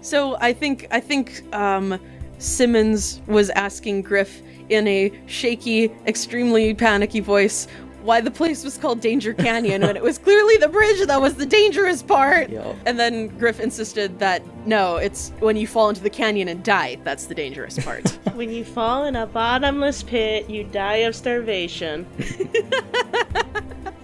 so 0.00 0.36
I 0.40 0.52
think 0.52 0.86
I 0.90 1.00
think 1.00 1.42
um, 1.54 1.98
Simmons 2.38 3.20
was 3.26 3.50
asking 3.50 4.02
Grif 4.02 4.42
in 4.68 4.86
a 4.86 5.12
shaky, 5.26 5.92
extremely 6.06 6.74
panicky 6.74 7.20
voice 7.20 7.66
why 8.02 8.20
the 8.20 8.30
place 8.30 8.64
was 8.64 8.78
called 8.78 9.00
Danger 9.00 9.34
Canyon 9.34 9.82
when 9.82 9.96
it 9.96 10.02
was 10.02 10.18
clearly 10.18 10.56
the 10.56 10.68
bridge 10.68 11.04
that 11.06 11.20
was 11.20 11.34
the 11.34 11.46
dangerous 11.46 12.02
part. 12.02 12.48
Yo. 12.48 12.76
And 12.86 12.98
then 12.98 13.28
Grif 13.38 13.60
insisted 13.60 14.18
that 14.18 14.42
no, 14.66 14.96
it's 14.96 15.30
when 15.40 15.56
you 15.56 15.66
fall 15.66 15.88
into 15.88 16.02
the 16.02 16.10
canyon 16.10 16.48
and 16.48 16.62
die 16.62 16.98
that's 17.04 17.26
the 17.26 17.34
dangerous 17.34 17.78
part. 17.78 18.18
When 18.38 18.50
you 18.50 18.64
fall 18.64 19.04
in 19.04 19.16
a 19.16 19.26
bottomless 19.26 20.04
pit, 20.04 20.48
you 20.48 20.62
die 20.62 20.98
of 20.98 21.16
starvation. 21.16 22.06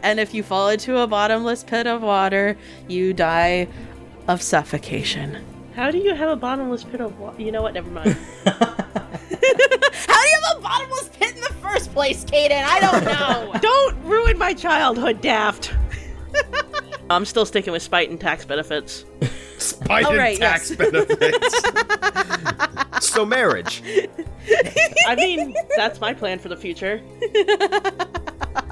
and 0.02 0.18
if 0.18 0.34
you 0.34 0.42
fall 0.42 0.70
into 0.70 0.98
a 0.98 1.06
bottomless 1.06 1.62
pit 1.62 1.86
of 1.86 2.02
water, 2.02 2.56
you 2.88 3.12
die 3.12 3.68
of 4.26 4.42
suffocation. 4.42 5.44
How 5.76 5.90
do 5.90 5.98
you 5.98 6.14
have 6.14 6.30
a 6.30 6.36
bottomless 6.36 6.82
pit 6.82 7.00
of 7.00 7.18
water? 7.18 7.40
You 7.40 7.52
know 7.52 7.62
what? 7.62 7.74
Never 7.74 7.90
mind. 7.90 8.16
How 8.44 8.52
do 8.52 10.28
you 10.28 10.38
have 10.42 10.56
a 10.56 10.60
bottomless 10.60 10.93
pit 11.84 11.94
first 11.94 11.94
place, 11.94 12.24
Kaden? 12.24 12.62
I 12.64 12.80
don't 12.80 13.04
know. 13.54 13.60
Don't 13.60 14.04
ruin 14.04 14.38
my 14.38 14.54
childhood, 14.54 15.20
Daft. 15.20 15.72
I'm 17.10 17.24
still 17.24 17.46
sticking 17.46 17.72
with 17.72 17.82
spite 17.82 18.10
and 18.10 18.20
tax 18.20 18.44
benefits. 18.44 19.04
Spite 19.58 20.04
All 20.04 20.18
and 20.18 20.38
tax 20.38 20.70
yes. 20.70 20.78
benefits. 20.78 21.62
so 23.06 23.24
marriage. 23.24 23.82
I 25.06 25.14
mean, 25.14 25.54
that's 25.76 26.00
my 26.00 26.14
plan 26.14 26.38
for 26.38 26.48
the 26.48 26.56
future. 26.56 27.00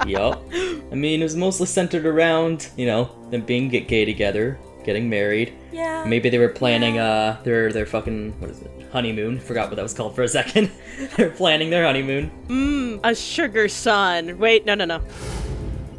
yup. 0.05 0.43
I 0.51 0.95
mean, 0.95 1.21
it 1.21 1.23
was 1.23 1.35
mostly 1.35 1.67
centered 1.67 2.05
around, 2.05 2.69
you 2.75 2.85
know, 2.85 3.09
them 3.29 3.41
being 3.41 3.69
get 3.69 3.87
gay 3.87 4.03
together, 4.05 4.57
getting 4.83 5.09
married. 5.09 5.53
yeah. 5.71 6.03
Maybe 6.05 6.29
they 6.29 6.37
were 6.39 6.49
planning 6.49 6.99
uh 6.99 7.39
their 7.43 7.71
their 7.71 7.85
fucking 7.85 8.33
what 8.39 8.49
is 8.51 8.61
it? 8.61 8.71
Honeymoon. 8.91 9.39
Forgot 9.39 9.69
what 9.69 9.75
that 9.77 9.81
was 9.83 9.93
called 9.93 10.15
for 10.15 10.23
a 10.23 10.27
second. 10.27 10.69
They're 11.17 11.31
planning 11.31 11.69
their 11.69 11.85
honeymoon. 11.85 12.29
Mmm, 12.47 12.99
a 13.03 13.15
sugar 13.15 13.67
son. 13.67 14.37
Wait, 14.37 14.65
no, 14.65 14.75
no, 14.75 14.85
no. 14.85 15.01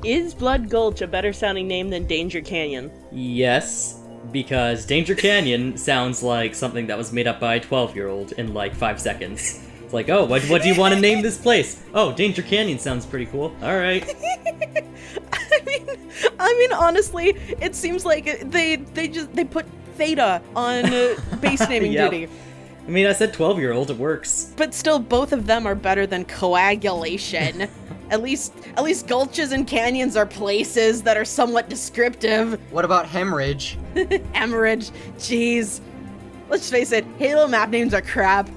Is 0.04 0.34
Blood 0.34 0.68
Gulch 0.68 1.00
a 1.02 1.06
better 1.06 1.32
sounding 1.32 1.66
name 1.66 1.88
than 1.90 2.06
Danger 2.06 2.40
Canyon? 2.42 2.90
Yes, 3.10 4.00
because 4.30 4.84
Danger 4.86 5.14
Canyon 5.14 5.76
sounds 5.78 6.22
like 6.22 6.54
something 6.54 6.86
that 6.88 6.98
was 6.98 7.12
made 7.12 7.26
up 7.26 7.40
by 7.40 7.54
a 7.56 7.60
12 7.60 7.96
year 7.96 8.08
old 8.08 8.32
in 8.32 8.52
like 8.54 8.74
five 8.74 9.00
seconds. 9.00 9.66
It's 9.82 9.92
like, 9.94 10.08
oh, 10.10 10.24
what, 10.24 10.42
what 10.44 10.62
do 10.62 10.68
you 10.68 10.78
want 10.78 10.94
to 10.94 11.00
name 11.00 11.22
this 11.22 11.38
place? 11.38 11.82
Oh, 11.94 12.12
Danger 12.12 12.42
Canyon 12.42 12.78
sounds 12.78 13.06
pretty 13.06 13.26
cool. 13.26 13.54
All 13.62 13.76
right. 13.76 14.04
I 15.80 15.84
mean, 15.84 16.32
I 16.38 16.54
mean, 16.58 16.72
honestly, 16.72 17.28
it 17.60 17.74
seems 17.74 18.04
like 18.04 18.50
they 18.50 18.76
they 18.76 19.08
just 19.08 19.32
they 19.34 19.44
put 19.44 19.66
Theta 19.96 20.42
on 20.56 20.84
uh, 20.86 21.14
base 21.40 21.60
naming 21.68 21.92
Yep. 21.92 22.10
duty, 22.10 22.28
I 22.86 22.90
mean, 22.90 23.06
I 23.06 23.12
said 23.12 23.32
12 23.32 23.58
year 23.58 23.72
old, 23.72 23.90
it 23.90 23.96
works. 23.96 24.52
but 24.56 24.74
still, 24.74 24.98
both 24.98 25.32
of 25.32 25.46
them 25.46 25.66
are 25.66 25.74
better 25.74 26.06
than 26.06 26.24
coagulation. 26.24 27.68
at 28.10 28.22
least, 28.22 28.52
at 28.76 28.84
least 28.84 29.06
gulches 29.06 29.52
and 29.52 29.66
canyons 29.66 30.16
are 30.16 30.26
places 30.26 31.02
that 31.02 31.16
are 31.16 31.24
somewhat 31.24 31.68
descriptive. 31.68 32.60
What 32.70 32.84
about 32.84 33.06
hemorrhage? 33.06 33.78
Hemorrhage, 34.32 34.90
jeez. 35.16 35.80
Let's 36.50 36.68
face 36.68 36.92
it, 36.92 37.04
Halo 37.18 37.48
map 37.48 37.70
names 37.70 37.94
are 37.94 38.02
crap. 38.02 38.48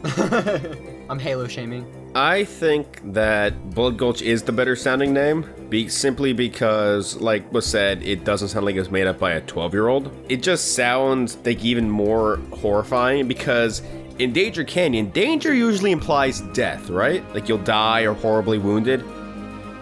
I'm 1.09 1.19
Halo 1.19 1.47
shaming. 1.47 1.85
I 2.17 2.45
think 2.45 3.13
that 3.13 3.75
Blood 3.75 3.97
Gulch 3.97 4.23
is 4.23 4.41
the 4.41 4.51
better 4.51 4.75
sounding 4.75 5.13
name, 5.13 5.45
be- 5.69 5.87
simply 5.87 6.33
because, 6.33 7.15
like 7.17 7.53
was 7.53 7.67
said, 7.67 8.01
it 8.01 8.23
doesn't 8.23 8.47
sound 8.47 8.65
like 8.65 8.73
it 8.73 8.79
was 8.79 8.89
made 8.89 9.05
up 9.05 9.19
by 9.19 9.33
a 9.33 9.41
12 9.41 9.71
year 9.71 9.87
old. 9.87 10.11
It 10.27 10.37
just 10.37 10.73
sounds 10.73 11.37
like 11.45 11.63
even 11.63 11.87
more 11.87 12.37
horrifying 12.53 13.27
because 13.27 13.83
in 14.17 14.33
Danger 14.33 14.63
Canyon, 14.63 15.11
danger 15.11 15.53
usually 15.53 15.91
implies 15.91 16.41
death, 16.53 16.89
right? 16.89 17.23
Like 17.35 17.47
you'll 17.47 17.59
die 17.59 18.01
or 18.01 18.15
horribly 18.15 18.57
wounded. 18.57 19.05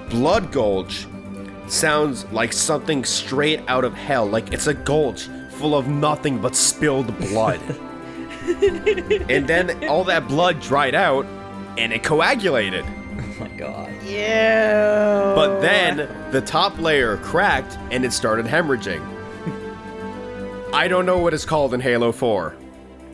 Blood 0.09 0.51
Gulch 0.51 1.07
sounds 1.67 2.25
like 2.33 2.51
something 2.51 3.05
straight 3.05 3.61
out 3.69 3.85
of 3.85 3.93
hell. 3.93 4.25
Like 4.25 4.51
it's 4.51 4.67
a 4.67 4.73
gulch 4.73 5.29
full 5.51 5.73
of 5.73 5.87
nothing 5.87 6.41
but 6.41 6.53
spilled 6.53 7.17
blood. 7.17 7.61
and 9.29 9.47
then 9.47 9.87
all 9.87 10.03
that 10.03 10.27
blood 10.27 10.59
dried 10.59 10.95
out 10.95 11.25
and 11.77 11.91
it 11.93 12.03
coagulated. 12.03 12.85
Oh 12.85 13.35
my 13.39 13.47
god. 13.49 13.91
Yeah. 14.05 15.33
But 15.35 15.59
then 15.61 16.09
the 16.31 16.41
top 16.41 16.77
layer 16.79 17.17
cracked 17.17 17.77
and 17.91 18.03
it 18.05 18.13
started 18.13 18.45
hemorrhaging. 18.45 19.01
I 20.73 20.87
don't 20.87 21.05
know 21.05 21.17
what 21.19 21.33
it's 21.33 21.45
called 21.45 21.73
in 21.73 21.79
Halo 21.79 22.11
4. 22.11 22.55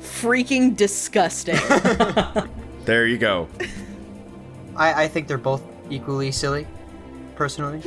freaking 0.02 0.76
disgusting. 0.76 1.58
There 2.84 3.06
you 3.06 3.20
go. 3.20 3.48
I, 4.76 5.04
I 5.04 5.08
think 5.08 5.28
they're 5.28 5.38
both 5.38 5.62
equally 5.92 6.32
silly, 6.32 6.66
personally. 7.36 7.80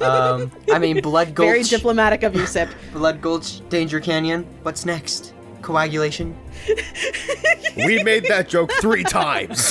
um, 0.00 0.50
I 0.72 0.78
mean, 0.78 1.02
Blood 1.02 1.34
Gulch. 1.34 1.46
Very 1.48 1.62
diplomatic 1.62 2.22
of 2.22 2.34
you, 2.34 2.46
Syp. 2.46 2.70
Blood 2.94 3.20
Gulch, 3.20 3.60
Danger 3.68 4.00
Canyon. 4.00 4.46
What's 4.62 4.86
next? 4.86 5.34
Coagulation. 5.62 6.36
We 7.76 8.02
made 8.02 8.24
that 8.28 8.48
joke 8.48 8.72
three 8.80 9.04
times. 9.04 9.70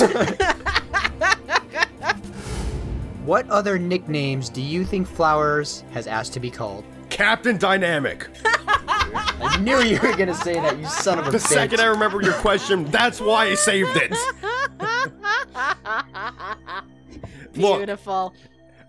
What 3.24 3.48
other 3.50 3.78
nicknames 3.78 4.48
do 4.48 4.60
you 4.60 4.84
think 4.84 5.06
Flowers 5.06 5.84
has 5.92 6.08
asked 6.08 6.32
to 6.32 6.40
be 6.40 6.50
called? 6.50 6.84
Captain 7.08 7.56
Dynamic. 7.56 8.28
I 8.44 9.58
knew 9.60 9.80
you 9.80 10.00
were 10.00 10.16
gonna 10.16 10.34
say 10.34 10.54
that, 10.54 10.76
you 10.78 10.86
son 10.86 11.18
of 11.20 11.28
a 11.28 11.30
The 11.30 11.38
bitch. 11.38 11.42
second 11.42 11.80
I 11.80 11.84
remember 11.86 12.20
your 12.22 12.32
question, 12.34 12.84
that's 12.86 13.20
why 13.20 13.46
I 13.46 13.54
saved 13.54 13.96
it. 13.96 14.10
Look, 17.54 17.78
Beautiful. 17.78 18.34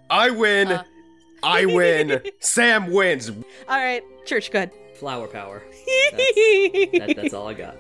I 0.09 0.29
win. 0.31 0.71
Uh. 0.71 0.83
I 1.43 1.65
win. 1.67 2.21
Sam 2.39 2.91
wins. 2.91 3.29
All 3.29 3.77
right, 3.77 4.03
church, 4.25 4.51
good. 4.51 4.71
Flower 4.95 5.27
power. 5.27 5.63
That's, 6.11 6.35
that, 6.35 7.13
that's 7.15 7.33
all 7.33 7.47
I 7.47 7.53
got. 7.55 7.75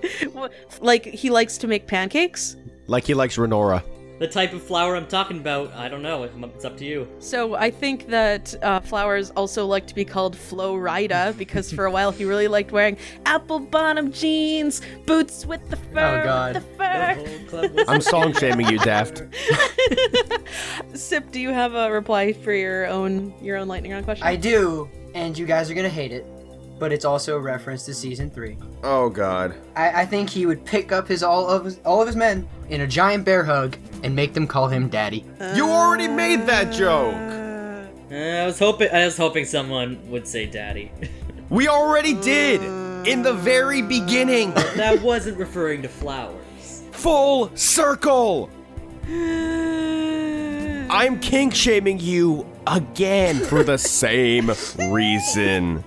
like 0.81 1.05
he 1.05 1.29
likes 1.29 1.57
to 1.59 1.67
make 1.67 1.87
pancakes. 1.87 2.57
Like 2.87 3.05
he 3.05 3.13
likes 3.13 3.37
Renora. 3.37 3.83
The 4.19 4.27
type 4.27 4.53
of 4.53 4.61
flower 4.61 4.95
I'm 4.95 5.07
talking 5.07 5.37
about, 5.39 5.73
I 5.73 5.89
don't 5.89 6.01
know. 6.03 6.23
It's 6.23 6.63
up 6.65 6.77
to 6.77 6.85
you. 6.85 7.07
So 7.19 7.55
I 7.55 7.71
think 7.71 8.07
that 8.07 8.53
uh, 8.63 8.79
flowers 8.79 9.31
also 9.31 9.65
like 9.65 9.87
to 9.87 9.95
be 9.95 10.05
called 10.05 10.35
Flo 10.35 10.75
Rida 10.75 11.35
because 11.37 11.71
for 11.73 11.85
a 11.85 11.91
while 11.91 12.11
he 12.11 12.23
really 12.23 12.47
liked 12.47 12.71
wearing 12.71 12.97
apple 13.25 13.59
bottom 13.59 14.11
jeans, 14.11 14.81
boots 15.05 15.45
with 15.45 15.67
the 15.69 15.75
fur, 15.77 16.21
Oh, 16.21 16.23
God. 16.23 16.55
the 16.55 16.61
fur. 16.61 17.15
The 17.15 17.29
whole 17.29 17.47
club 17.49 17.71
was 17.73 17.85
I'm 17.89 18.01
song 18.01 18.33
shaming 18.33 18.67
you, 18.69 18.77
Daft. 18.79 19.23
Syp, 20.93 21.31
do 21.31 21.39
you 21.39 21.49
have 21.49 21.73
a 21.73 21.91
reply 21.91 22.33
for 22.33 22.53
your 22.53 22.87
own 22.87 23.33
your 23.41 23.57
own 23.57 23.67
lightning 23.67 23.91
round 23.91 24.05
question? 24.05 24.25
I 24.25 24.35
do, 24.35 24.89
and 25.15 25.37
you 25.37 25.45
guys 25.45 25.69
are 25.69 25.73
gonna 25.73 25.89
hate 25.89 26.11
it, 26.11 26.25
but 26.83 26.91
it's 26.91 27.05
also 27.05 27.37
a 27.37 27.39
reference 27.39 27.85
to 27.85 27.93
season 27.93 28.29
three. 28.29 28.57
Oh 28.83 29.07
God. 29.07 29.55
I, 29.73 30.01
I 30.01 30.05
think 30.05 30.29
he 30.29 30.45
would 30.45 30.65
pick 30.65 30.91
up 30.91 31.07
his 31.07 31.23
all 31.23 31.49
of 31.49 31.63
his 31.63 31.79
all 31.85 32.01
of 32.01 32.07
his 32.07 32.17
men 32.17 32.45
in 32.67 32.81
a 32.81 32.87
giant 32.87 33.23
bear 33.23 33.45
hug 33.45 33.77
and 34.03 34.13
make 34.13 34.33
them 34.33 34.47
call 34.47 34.67
him 34.67 34.89
daddy. 34.89 35.23
You 35.55 35.69
already 35.69 36.09
made 36.09 36.45
that 36.47 36.73
joke. 36.73 37.15
Uh, 38.11 38.15
I 38.15 38.45
was 38.45 38.59
hoping. 38.59 38.89
I 38.91 39.05
was 39.05 39.15
hoping 39.15 39.45
someone 39.45 39.97
would 40.11 40.27
say 40.27 40.45
"daddy." 40.45 40.91
We 41.49 41.69
already 41.69 42.15
did 42.15 42.61
in 43.07 43.21
the 43.21 43.31
very 43.31 43.81
beginning. 43.81 44.53
that 44.75 45.01
wasn't 45.01 45.37
referring 45.37 45.83
to 45.83 45.87
flowers. 45.87 46.83
Full 46.91 47.55
circle. 47.55 48.49
I'm 50.89 51.21
kink 51.21 51.55
shaming 51.55 51.99
you 51.99 52.45
again 52.67 53.39
for 53.39 53.63
the 53.63 53.77
same 53.77 54.51
reason. 54.91 55.85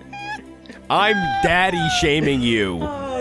I'm 0.88 1.16
daddy 1.42 1.88
shaming 2.00 2.42
you. 2.42 2.78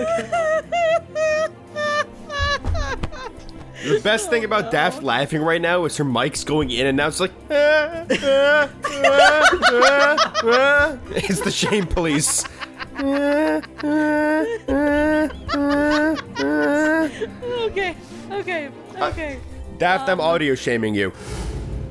The 3.86 3.99
best 3.99 4.32
thing 4.32 4.43
about 4.43 4.71
Daft 4.71 5.04
laughing 5.04 5.43
right 5.43 5.62
now 5.62 5.86
is 5.86 5.95
her 5.97 6.04
mic's 6.04 6.43
going 6.43 6.71
in 6.71 6.88
and 6.88 6.99
out. 6.99 7.10
It's 7.10 7.19
like, 7.19 7.32
"Ah, 7.51 8.06
ah, 8.10 8.69
ah, 8.84 9.49
ah, 9.62 10.34
ah." 10.43 10.97
it's 11.12 11.41
the 11.41 11.51
shame 11.51 11.86
police. 11.86 12.45
Okay, 17.65 17.95
okay, 18.32 18.69
okay. 18.97 19.39
Daft, 19.78 20.10
I'm 20.10 20.19
audio 20.19 20.56
shaming 20.56 20.95
you. 20.95 21.12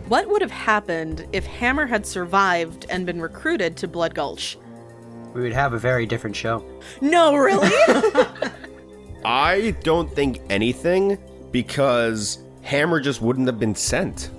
What 0.08 0.28
would 0.28 0.42
have 0.42 0.50
happened 0.50 1.28
if 1.32 1.46
Hammer 1.46 1.86
had 1.86 2.06
survived 2.06 2.86
and 2.90 3.06
been 3.06 3.20
recruited 3.20 3.76
to 3.78 3.86
Blood 3.88 4.16
Gulch? 4.16 4.58
We 5.34 5.42
would 5.42 5.52
have 5.52 5.72
a 5.72 5.78
very 5.78 6.06
different 6.06 6.34
show. 6.36 6.64
No, 7.00 7.34
really? 7.36 7.68
I 9.24 9.74
don't 9.82 10.10
think 10.14 10.40
anything 10.50 11.18
because 11.50 12.38
Hammer 12.62 13.00
just 13.00 13.20
wouldn't 13.20 13.46
have 13.46 13.58
been 13.58 13.74
sent. 13.74 14.30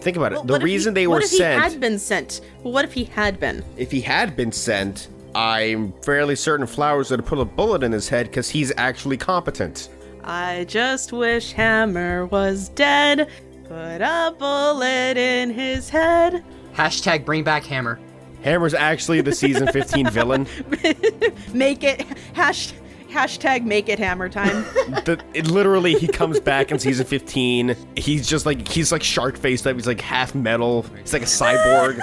Think 0.00 0.16
about 0.16 0.32
it. 0.32 0.36
Well, 0.36 0.44
the 0.44 0.52
what 0.54 0.62
if 0.62 0.66
he- 0.68 0.72
reason 0.74 0.94
they 0.94 1.06
what 1.06 1.16
were 1.16 1.20
if 1.22 1.28
sent, 1.30 1.62
he 1.64 1.70
had 1.70 1.80
been 1.80 1.98
sent? 1.98 2.40
What 2.62 2.84
if 2.84 2.92
he 2.92 3.04
had 3.04 3.40
been? 3.40 3.64
if 3.76 3.90
he 3.90 4.00
had 4.00 4.36
been 4.36 4.52
sent, 4.52 5.08
I'm 5.34 5.92
fairly 6.02 6.36
certain 6.36 6.66
Flowers 6.66 7.10
would 7.10 7.20
have 7.20 7.26
put 7.28 7.38
a 7.38 7.44
bullet 7.44 7.82
in 7.82 7.90
his 7.92 8.08
head 8.08 8.26
because 8.26 8.48
he's 8.50 8.72
actually 8.76 9.16
competent. 9.16 9.88
I 10.22 10.64
just 10.68 11.12
wish 11.12 11.52
Hammer 11.52 12.26
was 12.26 12.68
dead. 12.70 13.28
Put 13.64 14.00
a 14.02 14.34
bullet 14.38 15.16
in 15.16 15.50
his 15.50 15.88
head. 15.88 16.44
Hashtag 16.74 17.24
bring 17.24 17.42
back 17.44 17.64
hammer. 17.64 17.98
Hammer's 18.44 18.74
actually 18.74 19.20
the 19.22 19.32
season 19.32 19.66
15 19.72 20.10
villain. 20.10 20.46
Make 21.54 21.82
it 21.82 22.02
hash, 22.34 22.74
hashtag 23.08 23.64
make 23.64 23.88
it 23.88 23.98
Hammer 23.98 24.28
time. 24.28 24.64
The, 25.04 25.18
it 25.32 25.46
literally, 25.46 25.94
he 25.94 26.06
comes 26.06 26.40
back 26.40 26.70
in 26.70 26.78
season 26.78 27.06
15. 27.06 27.74
He's 27.96 28.28
just 28.28 28.44
like, 28.44 28.68
he's 28.68 28.92
like 28.92 29.02
shark 29.02 29.38
faced 29.38 29.66
up. 29.66 29.74
He's 29.76 29.86
like 29.86 30.00
half 30.00 30.34
metal. 30.34 30.82
He's 31.00 31.12
like 31.14 31.22
a 31.22 31.26
cyborg. 31.26 31.98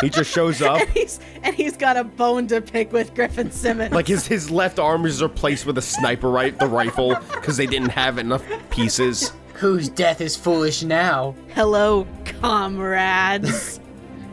he 0.00 0.10
just 0.10 0.30
shows 0.30 0.62
up. 0.62 0.80
and 0.80 0.88
he's 0.90 1.18
and 1.42 1.56
he's 1.56 1.76
got 1.76 1.96
a 1.96 2.04
bone 2.04 2.46
to 2.46 2.60
pick 2.60 2.92
with 2.92 3.12
Griffin 3.14 3.50
Simmons. 3.50 3.92
Like 3.92 4.06
his 4.06 4.26
his 4.26 4.48
left 4.50 4.78
arm 4.78 5.06
is 5.06 5.20
replaced 5.22 5.66
with 5.66 5.76
a 5.76 5.82
sniper 5.82 6.30
right 6.30 6.56
the 6.56 6.66
rifle 6.68 7.16
because 7.32 7.56
they 7.56 7.66
didn't 7.66 7.88
have 7.90 8.18
enough 8.18 8.44
pieces. 8.70 9.32
Whose 9.54 9.88
death 9.88 10.20
is 10.20 10.36
foolish 10.36 10.82
now? 10.84 11.34
hello, 11.54 12.06
comrades. 12.40 13.80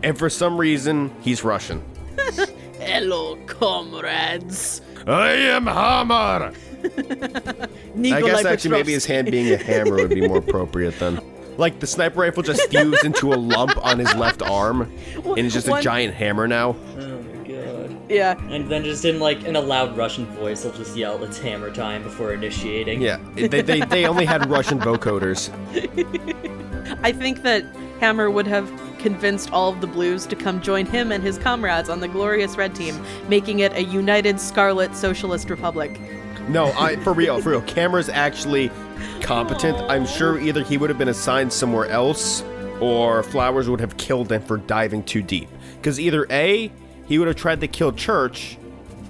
And 0.04 0.18
for 0.18 0.30
some 0.30 0.58
reason, 0.58 1.12
he's 1.22 1.44
Russian. 1.44 1.84
hello, 2.80 3.36
comrades. 3.46 4.82
I 5.08 5.32
am 5.32 5.66
Hammer. 5.68 6.54
I 6.84 8.22
guess 8.22 8.46
actually 8.46 8.72
maybe 8.72 8.94
his 8.94 9.06
hand 9.06 9.30
being 9.32 9.52
a 9.54 9.58
hammer 9.58 9.96
would 9.96 10.10
be 10.10 10.26
more 10.28 10.38
appropriate 10.48 10.98
then. 11.00 11.20
Like 11.58 11.82
the 11.82 11.88
sniper 11.88 12.22
rifle 12.22 12.42
just 12.42 12.70
fused 12.70 13.04
into 13.04 13.34
a 13.34 13.36
lump 13.36 13.78
on 13.86 14.00
his 14.00 14.14
left 14.16 14.42
arm, 14.42 14.90
and 15.16 15.40
it's 15.40 15.54
just 15.54 15.68
a 15.68 15.72
One- 15.72 15.82
giant 15.82 16.14
hammer 16.14 16.48
now. 16.48 16.78
Oh 16.98 17.22
my 17.22 17.48
god. 17.48 17.98
Yeah. 18.10 18.40
And 18.50 18.70
then 18.70 18.86
just 18.86 19.04
in 19.04 19.20
like 19.20 19.44
in 19.44 19.58
a 19.58 19.60
loud 19.62 19.98
Russian 19.98 20.26
voice, 20.28 20.64
he'll 20.64 20.72
just 20.72 20.96
yell, 20.96 21.22
"It's 21.22 21.38
hammer 21.38 21.70
time!" 21.70 22.02
before 22.04 22.34
initiating. 22.34 23.02
Yeah, 23.02 23.20
they, 23.36 23.48
they, 23.62 23.82
they 23.82 24.06
only 24.06 24.24
had 24.24 24.50
Russian 24.50 24.80
vocoders. 24.80 25.50
I 27.04 27.12
think 27.12 27.42
that 27.44 27.66
Hammer 28.00 28.32
would 28.32 28.48
have 28.48 28.72
convinced 29.00 29.52
all 29.52 29.72
of 29.72 29.82
the 29.82 29.88
Blues 29.88 30.26
to 30.28 30.36
come 30.36 30.62
join 30.62 30.86
him 30.86 31.12
and 31.12 31.24
his 31.24 31.38
comrades 31.38 31.90
on 31.90 32.00
the 32.00 32.08
glorious 32.08 32.58
Red 32.58 32.76
Team, 32.76 33.00
making 33.28 33.60
it 33.60 33.74
a 33.74 33.84
united 33.84 34.40
Scarlet 34.40 34.96
Socialist 34.96 35.50
Republic. 35.50 36.00
No, 36.48 36.74
I 36.78 36.96
for 36.98 37.14
real, 37.14 37.42
for 37.42 37.52
real. 37.52 37.62
Hammer's 37.62 38.10
actually 38.10 38.72
competent. 39.22 39.78
I'm 39.90 40.06
sure 40.06 40.40
either 40.40 40.64
he 40.64 40.78
would 40.78 40.90
have 40.90 40.98
been 40.98 41.10
assigned 41.10 41.54
somewhere 41.54 41.88
else, 41.88 42.44
or 42.80 43.24
Flowers 43.24 43.70
would 43.70 43.80
have 43.80 43.98
killed 43.98 44.32
him 44.32 44.42
for 44.42 44.58
diving 44.58 45.04
too 45.04 45.22
deep. 45.22 45.50
Because 45.76 46.00
either 46.00 46.26
A, 46.30 46.72
he 47.06 47.20
would 47.20 47.28
have 47.28 47.38
tried 47.38 47.62
to 47.62 47.68
kill 47.68 47.92
Church, 47.92 48.58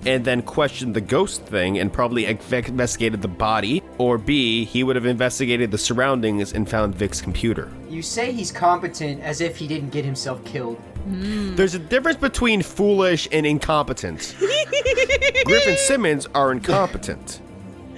and 0.05 0.25
then 0.25 0.41
questioned 0.41 0.95
the 0.95 1.01
ghost 1.01 1.45
thing 1.45 1.77
and 1.77 1.91
probably 1.91 2.25
investigated 2.25 3.21
the 3.21 3.27
body, 3.27 3.83
or 3.99 4.17
B, 4.17 4.65
he 4.65 4.83
would 4.83 4.95
have 4.95 5.05
investigated 5.05 5.69
the 5.69 5.77
surroundings 5.77 6.53
and 6.53 6.67
found 6.67 6.95
Vic's 6.95 7.21
computer. 7.21 7.69
You 7.89 8.01
say 8.01 8.31
he's 8.31 8.51
competent 8.51 9.21
as 9.21 9.41
if 9.41 9.57
he 9.57 9.67
didn't 9.67 9.89
get 9.89 10.05
himself 10.05 10.43
killed. 10.45 10.77
Hmm. 10.77 11.55
There's 11.55 11.75
a 11.75 11.79
difference 11.79 12.17
between 12.17 12.61
foolish 12.63 13.27
and 13.31 13.45
incompetent. 13.45 14.35
Griffin 15.45 15.77
Simmons 15.77 16.27
are 16.33 16.51
incompetent. 16.51 17.41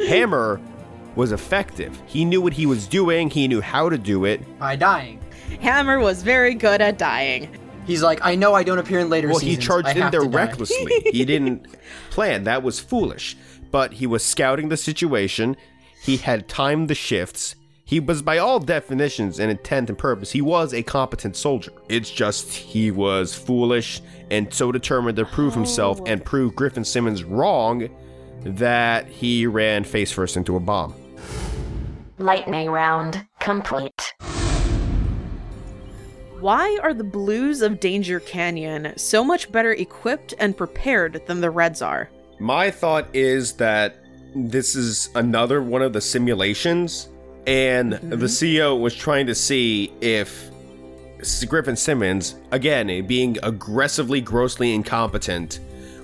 Hammer 0.07 0.59
was 1.15 1.31
effective. 1.31 2.01
He 2.07 2.25
knew 2.25 2.41
what 2.41 2.53
he 2.53 2.65
was 2.65 2.87
doing, 2.87 3.29
he 3.29 3.47
knew 3.47 3.61
how 3.61 3.89
to 3.89 3.97
do 3.97 4.25
it. 4.25 4.57
By 4.59 4.75
dying. 4.75 5.19
Hammer 5.59 5.99
was 5.99 6.23
very 6.23 6.55
good 6.55 6.81
at 6.81 6.97
dying. 6.97 7.55
He's 7.85 8.01
like, 8.01 8.19
I 8.23 8.35
know 8.35 8.53
I 8.53 8.63
don't 8.63 8.77
appear 8.79 8.99
in 8.99 9.09
later 9.09 9.27
Well, 9.27 9.39
he 9.39 9.57
charged 9.57 9.89
I 9.89 10.05
in 10.05 10.11
there 10.11 10.23
recklessly. 10.23 11.01
he 11.11 11.25
didn't 11.25 11.67
plan. 12.09 12.45
That 12.45 12.63
was 12.63 12.79
foolish. 12.79 13.35
But 13.71 13.93
he 13.93 14.07
was 14.07 14.23
scouting 14.23 14.69
the 14.69 14.77
situation. 14.77 15.57
He 16.01 16.17
had 16.17 16.47
timed 16.47 16.87
the 16.87 16.95
shifts. 16.95 17.55
He 17.85 17.99
was, 17.99 18.23
by 18.23 18.39
all 18.39 18.59
definitions 18.59 19.39
and 19.39 19.51
intent 19.51 19.89
and 19.89 19.97
purpose, 19.97 20.31
he 20.31 20.41
was 20.41 20.73
a 20.73 20.81
competent 20.81 21.35
soldier. 21.35 21.71
It's 21.89 22.09
just 22.09 22.51
he 22.51 22.89
was 22.89 23.35
foolish 23.35 24.01
and 24.31 24.51
so 24.51 24.71
determined 24.71 25.17
to 25.17 25.25
prove 25.25 25.53
himself 25.53 25.99
and 26.07 26.21
oh. 26.21 26.23
prove 26.23 26.55
Griffin 26.55 26.83
Simmons 26.83 27.23
wrong 27.23 27.87
that 28.43 29.07
he 29.07 29.45
ran 29.45 29.83
face 29.83 30.11
first 30.11 30.37
into 30.37 30.55
a 30.55 30.59
bomb. 30.59 30.95
Lightning 32.17 32.71
round 32.71 33.27
complete. 33.39 34.13
Why 36.39 36.79
are 36.81 36.95
the 36.95 37.03
Blues 37.03 37.61
of 37.61 37.79
Danger 37.79 38.19
Canyon 38.19 38.93
so 38.97 39.23
much 39.23 39.51
better 39.51 39.73
equipped 39.73 40.33
and 40.39 40.57
prepared 40.57 41.21
than 41.27 41.41
the 41.41 41.51
Reds 41.51 41.83
are? 41.83 42.09
My 42.39 42.71
thought 42.71 43.07
is 43.15 43.53
that 43.57 43.97
this 44.35 44.75
is 44.75 45.09
another 45.15 45.61
one 45.61 45.81
of 45.81 45.93
the 45.93 46.01
simulations, 46.01 47.09
and 47.47 47.93
the 47.93 47.97
mm-hmm. 47.97 48.23
CEO 48.25 48.79
was 48.79 48.95
trying 48.95 49.25
to 49.27 49.35
see 49.35 49.91
if 50.01 50.49
Griffin 51.47 51.75
Simmons, 51.75 52.35
again, 52.51 53.05
being 53.07 53.37
aggressively, 53.43 54.21
grossly 54.21 54.73
incompetent, 54.73 55.59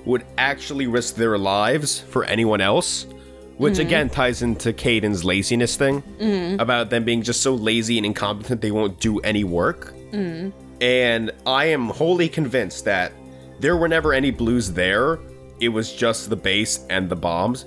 would 0.06 0.26
actually 0.38 0.88
risk 0.88 1.16
their 1.16 1.38
lives 1.38 2.00
for 2.00 2.24
anyone 2.26 2.62
else. 2.62 3.08
Which 3.58 3.74
mm-hmm. 3.74 3.88
again 3.88 4.10
ties 4.12 4.44
into 4.44 4.72
Kaden's 4.72 5.26
laziness 5.26 5.78
thing 5.78 6.04
mm-hmm. 6.04 6.60
about 6.60 6.92
them 6.92 7.04
being 7.04 7.24
just 7.24 7.42
so 7.42 7.56
lazy 7.56 7.98
and 7.98 8.06
incompetent 8.06 8.62
they 8.62 8.70
won't 8.70 9.00
do 9.00 9.18
any 9.22 9.44
work. 9.44 9.96
And 10.80 11.32
I 11.44 11.66
am 11.66 11.90
wholly 11.90 12.30
convinced 12.30 12.86
that 12.86 13.13
there 13.60 13.76
were 13.76 13.88
never 13.88 14.13
any 14.13 14.30
blues 14.30 14.72
there. 14.72 15.18
It 15.60 15.70
was 15.70 15.92
just 15.92 16.30
the 16.30 16.36
base 16.36 16.86
and 16.92 17.10
the 17.10 17.16
bombs. 17.16 17.66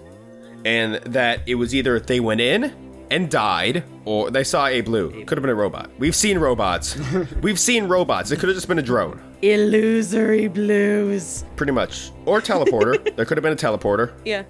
And 0.64 0.94
that 0.96 1.40
it 1.46 1.54
was 1.54 1.74
either 1.74 1.98
they 2.00 2.20
went 2.20 2.40
in 2.40 2.74
and 3.10 3.28
died, 3.30 3.82
or 4.04 4.30
they 4.30 4.44
saw 4.44 4.66
a 4.66 4.82
blue. 4.82 5.10
Could 5.24 5.36
have 5.36 5.42
been 5.42 5.50
a 5.50 5.54
robot. 5.54 5.90
We've 5.98 6.14
seen 6.14 6.38
robots. 6.38 6.96
We've 7.42 7.58
seen 7.58 7.86
robots. 7.86 8.30
It 8.30 8.38
could 8.38 8.48
have 8.48 8.56
just 8.56 8.68
been 8.68 8.78
a 8.78 8.82
drone. 8.82 9.20
Illusory 9.42 10.46
Blues. 10.48 11.44
Pretty 11.56 11.72
much. 11.72 12.12
Or 12.26 12.40
teleporter. 12.40 13.02
there 13.16 13.24
could 13.24 13.36
have 13.36 13.42
been 13.42 13.52
a 13.52 13.56
teleporter. 13.56 14.12
Yeah. 14.24 14.44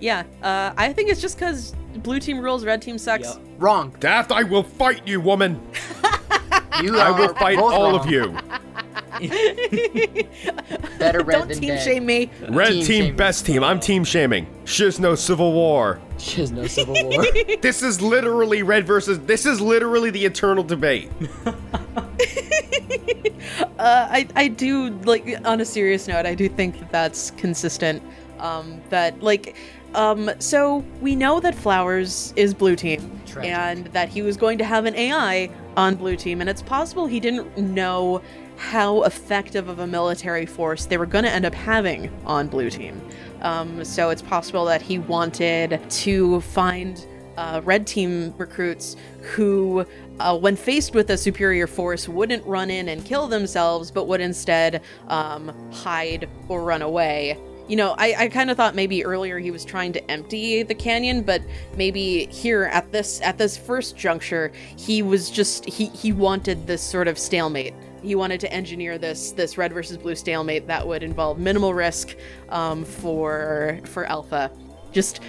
Yeah. 0.00 0.24
Uh, 0.42 0.72
I 0.76 0.92
think 0.92 1.10
it's 1.10 1.20
just 1.20 1.36
because 1.36 1.74
blue 1.96 2.20
team 2.20 2.38
rules, 2.38 2.64
red 2.64 2.80
team 2.80 2.96
sucks. 2.96 3.38
Wrong. 3.58 3.94
Daft, 4.00 4.32
I 4.32 4.44
will 4.44 4.62
fight 4.62 5.06
you, 5.06 5.20
woman. 5.20 5.60
You 6.82 6.98
I 6.98 7.10
will 7.12 7.32
fight 7.34 7.56
all 7.58 7.92
wrong. 7.92 8.00
of 8.00 8.10
you. 8.10 8.36
Better 10.98 11.22
red 11.22 11.38
Don't 11.38 11.48
than 11.48 11.58
team 11.60 11.68
dead. 11.70 11.84
shame 11.84 12.06
me. 12.06 12.30
Red 12.48 12.68
Team 12.72 12.84
team, 12.84 13.02
shaming. 13.02 13.16
best 13.16 13.46
team. 13.46 13.64
I'm 13.64 13.80
team 13.80 14.04
shaming. 14.04 14.46
Shiz 14.64 14.98
no 15.00 15.14
civil 15.14 15.52
war. 15.52 16.00
There's 16.34 16.52
no 16.52 16.66
civil 16.66 16.94
war. 17.02 17.24
This 17.60 17.82
is 17.82 18.00
literally 18.00 18.62
red 18.62 18.86
versus. 18.86 19.18
This 19.20 19.46
is 19.46 19.60
literally 19.60 20.10
the 20.10 20.24
eternal 20.24 20.64
debate. 20.64 21.10
Uh, 23.78 24.08
I, 24.10 24.26
I 24.34 24.48
do 24.48 24.90
like 25.04 25.26
on 25.44 25.60
a 25.60 25.64
serious 25.64 26.08
note 26.08 26.24
i 26.26 26.34
do 26.34 26.48
think 26.48 26.78
that 26.80 26.90
that's 26.90 27.30
consistent 27.32 28.02
um, 28.38 28.80
that 28.88 29.22
like 29.22 29.54
um, 29.94 30.30
so 30.38 30.78
we 31.00 31.14
know 31.14 31.38
that 31.40 31.54
flowers 31.54 32.32
is 32.36 32.54
blue 32.54 32.74
team 32.76 33.20
Tragic. 33.26 33.50
and 33.52 33.86
that 33.88 34.08
he 34.08 34.22
was 34.22 34.36
going 34.36 34.56
to 34.58 34.64
have 34.64 34.86
an 34.86 34.94
ai 34.96 35.50
on 35.76 35.94
blue 35.96 36.16
team 36.16 36.40
and 36.40 36.48
it's 36.48 36.62
possible 36.62 37.06
he 37.06 37.20
didn't 37.20 37.56
know 37.58 38.22
how 38.56 39.02
effective 39.02 39.68
of 39.68 39.78
a 39.80 39.86
military 39.86 40.46
force 40.46 40.86
they 40.86 40.96
were 40.96 41.06
going 41.06 41.24
to 41.24 41.30
end 41.30 41.44
up 41.44 41.54
having 41.54 42.10
on 42.24 42.48
blue 42.48 42.70
team 42.70 43.00
um, 43.42 43.84
so 43.84 44.10
it's 44.10 44.22
possible 44.22 44.64
that 44.64 44.80
he 44.80 44.98
wanted 44.98 45.80
to 45.90 46.40
find 46.40 47.06
uh, 47.36 47.60
red 47.64 47.86
team 47.86 48.34
recruits 48.36 48.96
who, 49.20 49.84
uh, 50.20 50.36
when 50.36 50.56
faced 50.56 50.94
with 50.94 51.10
a 51.10 51.16
superior 51.16 51.66
force, 51.66 52.08
wouldn't 52.08 52.44
run 52.46 52.70
in 52.70 52.88
and 52.88 53.04
kill 53.04 53.26
themselves, 53.28 53.90
but 53.90 54.06
would 54.06 54.20
instead 54.20 54.82
um, 55.08 55.52
hide 55.72 56.28
or 56.48 56.62
run 56.62 56.82
away. 56.82 57.38
You 57.66 57.76
know, 57.76 57.94
I, 57.96 58.14
I 58.18 58.28
kind 58.28 58.50
of 58.50 58.58
thought 58.58 58.74
maybe 58.74 59.04
earlier 59.04 59.38
he 59.38 59.50
was 59.50 59.64
trying 59.64 59.92
to 59.94 60.10
empty 60.10 60.62
the 60.62 60.74
canyon, 60.74 61.22
but 61.22 61.42
maybe 61.76 62.26
here 62.26 62.64
at 62.64 62.92
this 62.92 63.22
at 63.22 63.38
this 63.38 63.56
first 63.56 63.96
juncture, 63.96 64.52
he 64.76 65.00
was 65.02 65.30
just 65.30 65.64
he 65.64 65.86
he 65.86 66.12
wanted 66.12 66.66
this 66.66 66.82
sort 66.82 67.08
of 67.08 67.18
stalemate. 67.18 67.72
He 68.04 68.14
wanted 68.14 68.38
to 68.40 68.52
engineer 68.52 68.98
this 68.98 69.32
this 69.32 69.56
red 69.56 69.72
versus 69.72 69.96
blue 69.96 70.14
stalemate 70.14 70.66
that 70.66 70.86
would 70.86 71.02
involve 71.02 71.38
minimal 71.38 71.72
risk 71.72 72.16
um, 72.50 72.84
for 72.84 73.80
for 73.84 74.04
Alpha. 74.04 74.50
Just 74.92 75.20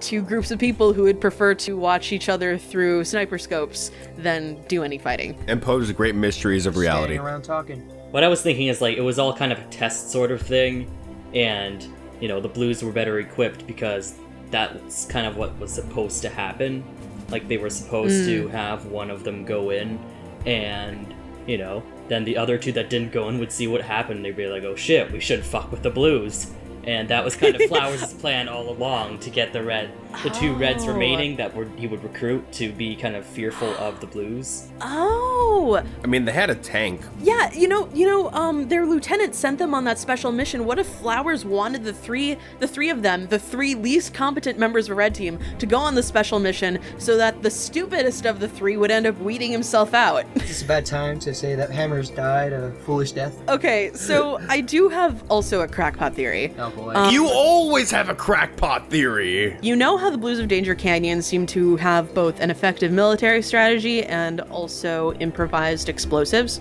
two 0.00 0.20
groups 0.20 0.50
of 0.50 0.58
people 0.58 0.92
who 0.92 1.04
would 1.04 1.20
prefer 1.20 1.54
to 1.54 1.76
watch 1.76 2.12
each 2.12 2.28
other 2.28 2.58
through 2.58 3.04
sniper 3.04 3.38
scopes 3.38 3.90
than 4.18 4.60
do 4.64 4.82
any 4.82 4.98
fighting. 4.98 5.38
And 5.46 5.62
pose 5.62 5.86
the 5.86 5.94
great 5.94 6.14
mysteries 6.14 6.66
of 6.66 6.76
reality. 6.76 7.14
Standing 7.14 7.26
around 7.26 7.42
talking. 7.42 7.80
What 8.10 8.22
I 8.24 8.28
was 8.28 8.42
thinking 8.42 8.66
is 8.66 8.80
like 8.80 8.96
it 8.96 9.00
was 9.00 9.18
all 9.18 9.32
kind 9.32 9.52
of 9.52 9.58
a 9.58 9.64
test 9.66 10.10
sort 10.10 10.32
of 10.32 10.42
thing, 10.42 10.90
and 11.34 11.86
you 12.20 12.26
know 12.26 12.40
the 12.40 12.48
Blues 12.48 12.82
were 12.82 12.92
better 12.92 13.20
equipped 13.20 13.66
because 13.66 14.16
that's 14.50 15.04
kind 15.06 15.26
of 15.26 15.36
what 15.36 15.56
was 15.58 15.72
supposed 15.72 16.20
to 16.22 16.28
happen. 16.28 16.84
Like 17.30 17.46
they 17.46 17.58
were 17.58 17.70
supposed 17.70 18.26
to 18.26 18.48
have 18.48 18.86
one 18.86 19.10
of 19.10 19.22
them 19.22 19.44
go 19.44 19.70
in, 19.70 19.98
and 20.46 21.14
you 21.46 21.58
know 21.58 21.82
then 22.08 22.24
the 22.24 22.36
other 22.36 22.58
two 22.58 22.72
that 22.72 22.90
didn't 22.90 23.12
go 23.12 23.28
in 23.28 23.38
would 23.38 23.52
see 23.52 23.66
what 23.66 23.82
happened. 23.82 24.24
They'd 24.24 24.36
be 24.36 24.46
like, 24.46 24.64
"Oh 24.64 24.76
shit, 24.76 25.10
we 25.12 25.20
should 25.20 25.44
fuck 25.44 25.70
with 25.70 25.82
the 25.82 25.90
Blues." 25.90 26.50
And 26.84 27.08
that 27.08 27.24
was 27.24 27.34
kind 27.36 27.54
of 27.54 27.62
Flowers' 27.68 28.12
plan 28.14 28.48
all 28.48 28.68
along 28.68 29.20
to 29.20 29.30
get 29.30 29.52
the 29.52 29.62
red, 29.62 29.90
the 30.22 30.30
two 30.30 30.54
Reds 30.54 30.84
Oh. 30.84 30.88
remaining 30.92 31.36
that 31.36 31.54
were 31.54 31.66
he 31.76 31.86
would 31.86 32.02
recruit 32.02 32.50
to 32.52 32.72
be 32.72 32.94
kind 32.96 33.16
of 33.16 33.24
fearful 33.26 33.74
of 33.76 34.00
the 34.00 34.06
Blues. 34.06 34.68
Oh, 34.80 35.82
I 36.02 36.06
mean, 36.06 36.24
they 36.24 36.32
had 36.32 36.50
a 36.50 36.54
tank. 36.54 37.00
yeah. 37.20 37.52
You 37.52 37.68
know, 37.68 37.88
you 37.94 38.06
know, 38.06 38.30
um, 38.30 38.68
their 38.68 38.86
lieutenant 38.86 39.34
sent 39.34 39.58
them 39.58 39.74
on 39.74 39.84
that 39.84 39.98
special 39.98 40.32
mission. 40.32 40.64
What 40.64 40.78
if 40.78 40.86
Flowers 40.86 41.44
wanted 41.44 41.84
the 41.84 41.92
three, 41.92 42.36
the 42.60 42.66
three 42.68 42.90
of 42.90 43.02
them, 43.02 43.26
the 43.28 43.38
three 43.38 43.74
least 43.74 44.12
competent 44.14 44.58
members 44.58 44.86
of 44.86 44.92
a 44.92 44.94
Red 44.94 45.14
Team, 45.14 45.38
to 45.58 45.66
go 45.66 45.78
on 45.78 45.94
the 45.94 46.02
special 46.02 46.38
mission 46.38 46.78
so 46.98 47.16
that 47.16 47.42
the 47.42 47.50
stupidest 47.50 48.26
of 48.26 48.40
the 48.40 48.48
three 48.48 48.76
would 48.76 48.90
end 48.90 49.06
up 49.06 49.18
weeding 49.20 49.50
himself 49.52 49.94
out? 49.94 50.24
Is 50.36 50.42
this 50.48 50.62
a 50.62 50.66
bad 50.66 50.86
time 50.86 51.18
to 51.20 51.34
say 51.34 51.54
that 51.54 51.70
Hammers 51.70 52.10
died 52.10 52.52
a 52.52 52.72
foolish 52.84 53.12
death? 53.12 53.34
okay, 53.48 53.90
so 53.94 54.38
I 54.48 54.60
do 54.60 54.88
have 54.88 55.22
also 55.30 55.60
a 55.62 55.68
crackpot 55.68 56.14
theory. 56.14 56.54
Oh 56.58 56.70
boy. 56.70 56.92
Um, 56.94 57.12
you 57.12 57.26
always 57.28 57.90
have 57.90 58.08
a 58.08 58.14
crackpot 58.14 58.90
theory. 58.90 59.56
You 59.62 59.76
know 59.76 59.96
how 60.04 60.10
the 60.10 60.18
Blues 60.18 60.38
of 60.38 60.48
Danger 60.48 60.74
Canyon 60.74 61.22
seem 61.22 61.46
to 61.46 61.76
have 61.76 62.12
both 62.12 62.38
an 62.40 62.50
effective 62.50 62.92
military 62.92 63.40
strategy 63.40 64.02
and 64.02 64.42
also 64.42 65.14
improvised 65.14 65.88
explosives? 65.88 66.60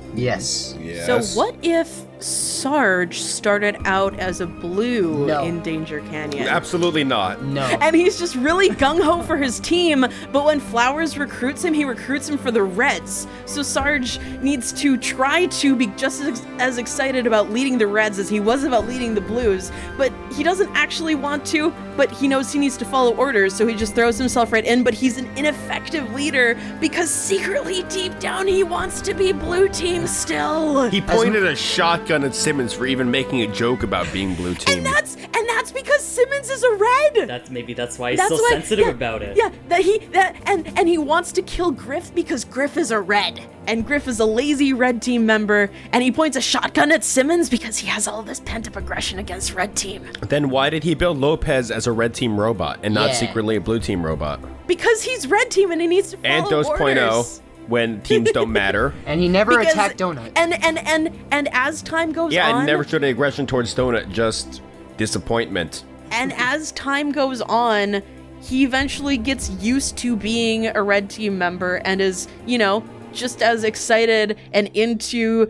yes. 0.80 1.34
So, 1.34 1.38
what 1.38 1.54
if 1.62 2.06
Sarge 2.24 3.20
started 3.20 3.76
out 3.86 4.18
as 4.18 4.40
a 4.40 4.48
blue 4.48 5.28
No. 5.28 5.44
in 5.44 5.62
Danger 5.62 6.00
Canyon? 6.10 6.48
Absolutely 6.48 7.04
not. 7.04 7.42
No. 7.44 7.64
And 7.82 7.94
he's 7.94 8.18
just 8.18 8.36
really 8.36 8.70
gung 8.70 9.04
ho 9.04 9.22
for 9.24 9.36
his 9.36 9.60
team, 9.60 10.06
but 10.32 10.46
when 10.46 10.62
Flowers 10.62 11.18
recruits 11.18 11.64
him, 11.66 11.74
he 11.74 11.84
recruits 11.84 12.30
him 12.30 12.38
for 12.38 12.52
the 12.52 12.64
Reds. 12.64 13.28
So 13.46 13.62
Sarge 13.62 14.20
needs 14.42 14.72
to 14.82 14.96
try 14.98 15.48
to 15.48 15.76
be 15.76 15.88
just 15.98 16.22
as, 16.22 16.42
as 16.60 16.78
excited 16.78 17.28
about 17.28 17.52
leading 17.52 17.78
the 17.78 17.88
Reds 17.88 18.18
as 18.20 18.30
he 18.30 18.40
was 18.40 18.64
about 18.64 18.88
leading 18.88 19.14
the 19.14 19.22
Blues, 19.22 19.72
but 19.98 20.14
he 20.32 20.44
doesn't 20.44 20.70
actually 20.74 21.16
want 21.16 21.46
to, 21.48 21.72
but 21.98 22.10
he 22.12 22.30
knows 22.30 22.54
he 22.54 22.60
needs 22.60 22.78
to 22.78 22.86
follow 22.86 23.14
orders, 23.18 23.54
so 23.54 23.68
he 23.68 23.76
just 23.76 23.94
throws 23.96 24.18
himself 24.18 24.54
right 24.54 24.64
in, 24.66 24.84
but 24.84 24.94
he's 24.94 25.18
an 25.18 25.26
ineffective 25.36 26.10
leader 26.14 26.58
because 26.80 27.10
secretly 27.10 27.84
deep 27.90 28.18
down 28.20 28.48
he 28.48 28.64
wants 28.64 29.02
to 29.02 29.14
be 29.14 29.34
Blue 29.34 29.68
Team 29.68 30.08
still. 30.08 30.90
He 30.90 31.02
pointed 31.02 31.46
a 31.46 31.56
shotgun 31.56 32.13
at 32.22 32.36
Simmons 32.36 32.74
for 32.74 32.86
even 32.86 33.10
making 33.10 33.42
a 33.42 33.48
joke 33.48 33.82
about 33.84 34.12
being 34.14 34.36
blue 34.36 34.54
team. 34.54 34.78
and 34.78 34.86
that's 34.86 35.16
and 35.16 35.50
that's 35.50 35.72
because 35.72 36.02
Simmons 36.04 36.50
is 36.50 36.62
a 36.64 36.74
red. 36.76 37.28
That's 37.28 37.50
maybe 37.50 37.74
that's 37.74 37.98
why 37.98 38.12
he's 38.12 38.20
That's 38.20 38.30
so 38.30 38.36
why- 38.36 38.50
sensitive 38.52 38.86
yeah, 38.88 38.92
about 38.92 39.22
it. 39.24 39.36
Yeah, 39.38 39.50
that 39.70 39.82
he 39.82 39.98
that 40.12 40.36
and 40.46 40.68
and 40.78 40.88
he 40.88 40.98
wants 40.98 41.32
to 41.32 41.42
kill 41.42 41.72
Grif 41.72 42.14
because 42.14 42.46
Grif 42.46 42.78
is 42.78 42.92
a 42.92 43.00
red, 43.00 43.40
and 43.66 43.86
Grif 43.88 44.08
is 44.08 44.20
a 44.20 44.26
lazy 44.26 44.74
red 44.74 45.02
team 45.02 45.26
member, 45.26 45.72
and 45.92 46.04
he 46.04 46.12
points 46.12 46.38
a 46.38 46.42
shotgun 46.42 46.92
at 46.92 47.04
Simmons 47.04 47.50
because 47.50 47.78
he 47.80 47.88
has 47.88 48.08
all 48.08 48.22
this 48.22 48.42
pent 48.42 48.68
up 48.68 48.76
aggression 48.76 49.18
against 49.18 49.54
red 49.56 49.76
team. 49.76 50.06
then 50.28 50.50
why 50.50 50.70
did 50.70 50.84
he 50.84 50.94
build 50.94 51.18
Lopez 51.18 51.72
as 51.72 51.88
a 51.88 51.92
red 51.92 52.14
team 52.14 52.40
robot 52.40 52.80
and 52.84 52.94
not 52.94 53.08
Yeah. 53.10 53.14
secretly 53.16 53.56
a 53.56 53.62
blue 53.62 53.80
team 53.80 54.06
robot? 54.06 54.40
Because 54.68 55.02
he's 55.04 55.28
red 55.28 55.50
team 55.50 55.72
and 55.72 55.82
he 55.82 55.88
needs 55.88 56.12
to 56.12 56.18
follow 56.18 56.34
And 56.34 56.50
Dos 56.50 56.68
oh. 56.68 56.72
orders. 56.78 57.42
When 57.68 58.02
teams 58.02 58.32
don't 58.32 58.52
matter. 58.52 58.94
And 59.06 59.20
he 59.22 59.28
never 59.30 59.58
Because- 59.58 59.74
attacked 59.74 59.98
Donut. 60.00 60.32
And 60.36 60.54
and 60.64 60.78
and 60.80 61.12
and 61.32 61.50
as 61.52 61.82
time 61.82 62.12
goes 62.12 62.34
Yeah, 62.34 62.50
on, 62.50 62.56
and 62.60 62.68
never 62.68 62.84
showed 62.84 63.04
any 63.04 63.12
aggression 63.12 63.46
towards 63.48 63.74
Donut, 63.76 64.12
just 64.12 64.62
disappointment. 64.98 65.84
and 66.12 66.34
as 66.38 66.72
time 66.74 67.12
goes 67.12 67.42
on, 67.42 68.02
he 68.42 68.64
eventually 68.64 69.18
gets 69.18 69.50
used 69.62 69.98
to 69.98 70.16
being 70.16 70.68
a 70.68 70.84
red 70.84 71.10
team 71.10 71.38
member 71.38 71.76
and 71.86 72.02
is, 72.02 72.28
you 72.46 72.58
know, 72.58 72.84
just 73.14 73.42
as 73.42 73.64
excited 73.64 74.38
and 74.54 74.68
into 74.76 75.48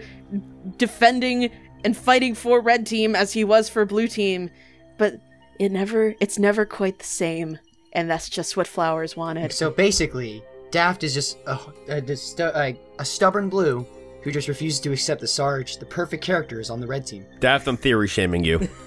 defending 0.77 1.49
and 1.83 1.95
fighting 1.97 2.33
for 2.35 2.61
red 2.61 2.85
team 2.85 3.15
as 3.15 3.33
he 3.33 3.43
was 3.43 3.69
for 3.69 3.85
blue 3.85 4.07
team. 4.07 4.49
But 4.97 5.15
it 5.59 5.71
never 5.71 6.15
it's 6.19 6.39
never 6.39 6.65
quite 6.65 6.99
the 6.99 7.05
same. 7.05 7.59
and 7.95 8.09
that's 8.09 8.27
just 8.29 8.57
what 8.57 8.65
Flowers 8.67 9.15
wanted. 9.15 9.51
So 9.53 9.69
basically, 9.69 10.43
Daft 10.73 11.03
is 11.03 11.13
just 11.13 11.37
a, 11.45 11.59
a, 11.87 12.01
just 12.01 12.39
a, 12.39 12.75
a 12.97 13.05
stubborn 13.05 13.47
blue 13.47 13.85
who 14.23 14.31
just 14.31 14.47
refuses 14.47 14.79
to 14.79 14.91
accept 14.91 15.21
the 15.21 15.27
Sarge, 15.27 15.77
the 15.77 15.85
perfect 15.85 16.23
character, 16.23 16.59
is 16.59 16.71
on 16.71 16.79
the 16.81 16.87
red 16.87 17.05
team. 17.05 17.27
Daft, 17.39 17.67
I'm 17.67 17.77
theory 17.77 18.07
shaming 18.07 18.43
you. 18.43 18.67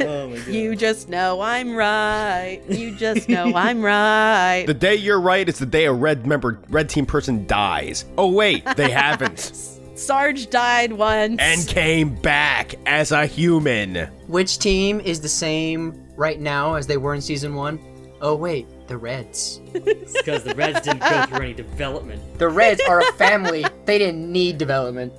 Oh 0.00 0.28
my 0.28 0.36
god. 0.38 0.46
You 0.46 0.74
just 0.76 1.08
know 1.08 1.40
I'm 1.40 1.74
right. 1.74 2.62
You 2.68 2.94
just 2.94 3.28
know 3.28 3.52
I'm 3.54 3.82
right. 3.82 4.64
the 4.66 4.74
day 4.74 4.94
you're 4.94 5.20
right 5.20 5.46
is 5.46 5.58
the 5.58 5.66
day 5.66 5.84
a 5.84 5.92
red 5.92 6.26
member, 6.26 6.60
red 6.70 6.88
team 6.88 7.04
person 7.04 7.46
dies. 7.46 8.06
Oh 8.16 8.30
wait, 8.30 8.64
they 8.76 8.90
haven't, 8.90 9.52
Sarge 9.94 10.48
died 10.48 10.92
once. 10.92 11.36
and 11.40 11.66
came 11.66 12.14
back 12.14 12.74
as 12.86 13.12
a 13.12 13.26
human. 13.26 13.96
Which 14.28 14.58
team 14.58 15.00
is 15.00 15.20
the 15.20 15.28
same 15.28 16.08
right 16.16 16.40
now 16.40 16.74
as 16.74 16.86
they 16.86 16.96
were 16.96 17.14
in 17.14 17.20
season 17.20 17.54
one? 17.54 17.78
Oh 18.22 18.34
wait, 18.34 18.66
the 18.90 18.98
Reds. 18.98 19.60
Because 19.72 20.44
the 20.44 20.54
Reds 20.54 20.82
didn't 20.82 21.00
go 21.00 21.26
through 21.26 21.44
any 21.44 21.54
development. 21.54 22.38
The 22.38 22.48
Reds 22.48 22.82
are 22.88 23.00
a 23.00 23.12
family. 23.12 23.64
they 23.86 23.96
didn't 23.96 24.30
need 24.30 24.58
development. 24.58 25.14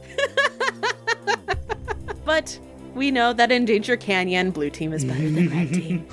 but 2.26 2.60
we 2.94 3.10
know 3.10 3.34
that 3.34 3.52
in 3.52 3.66
Danger 3.66 3.98
Canyon, 3.98 4.52
blue 4.52 4.70
team 4.70 4.94
is 4.94 5.04
better 5.04 5.30
than 5.30 5.50
red 5.50 5.74
team. 5.74 6.06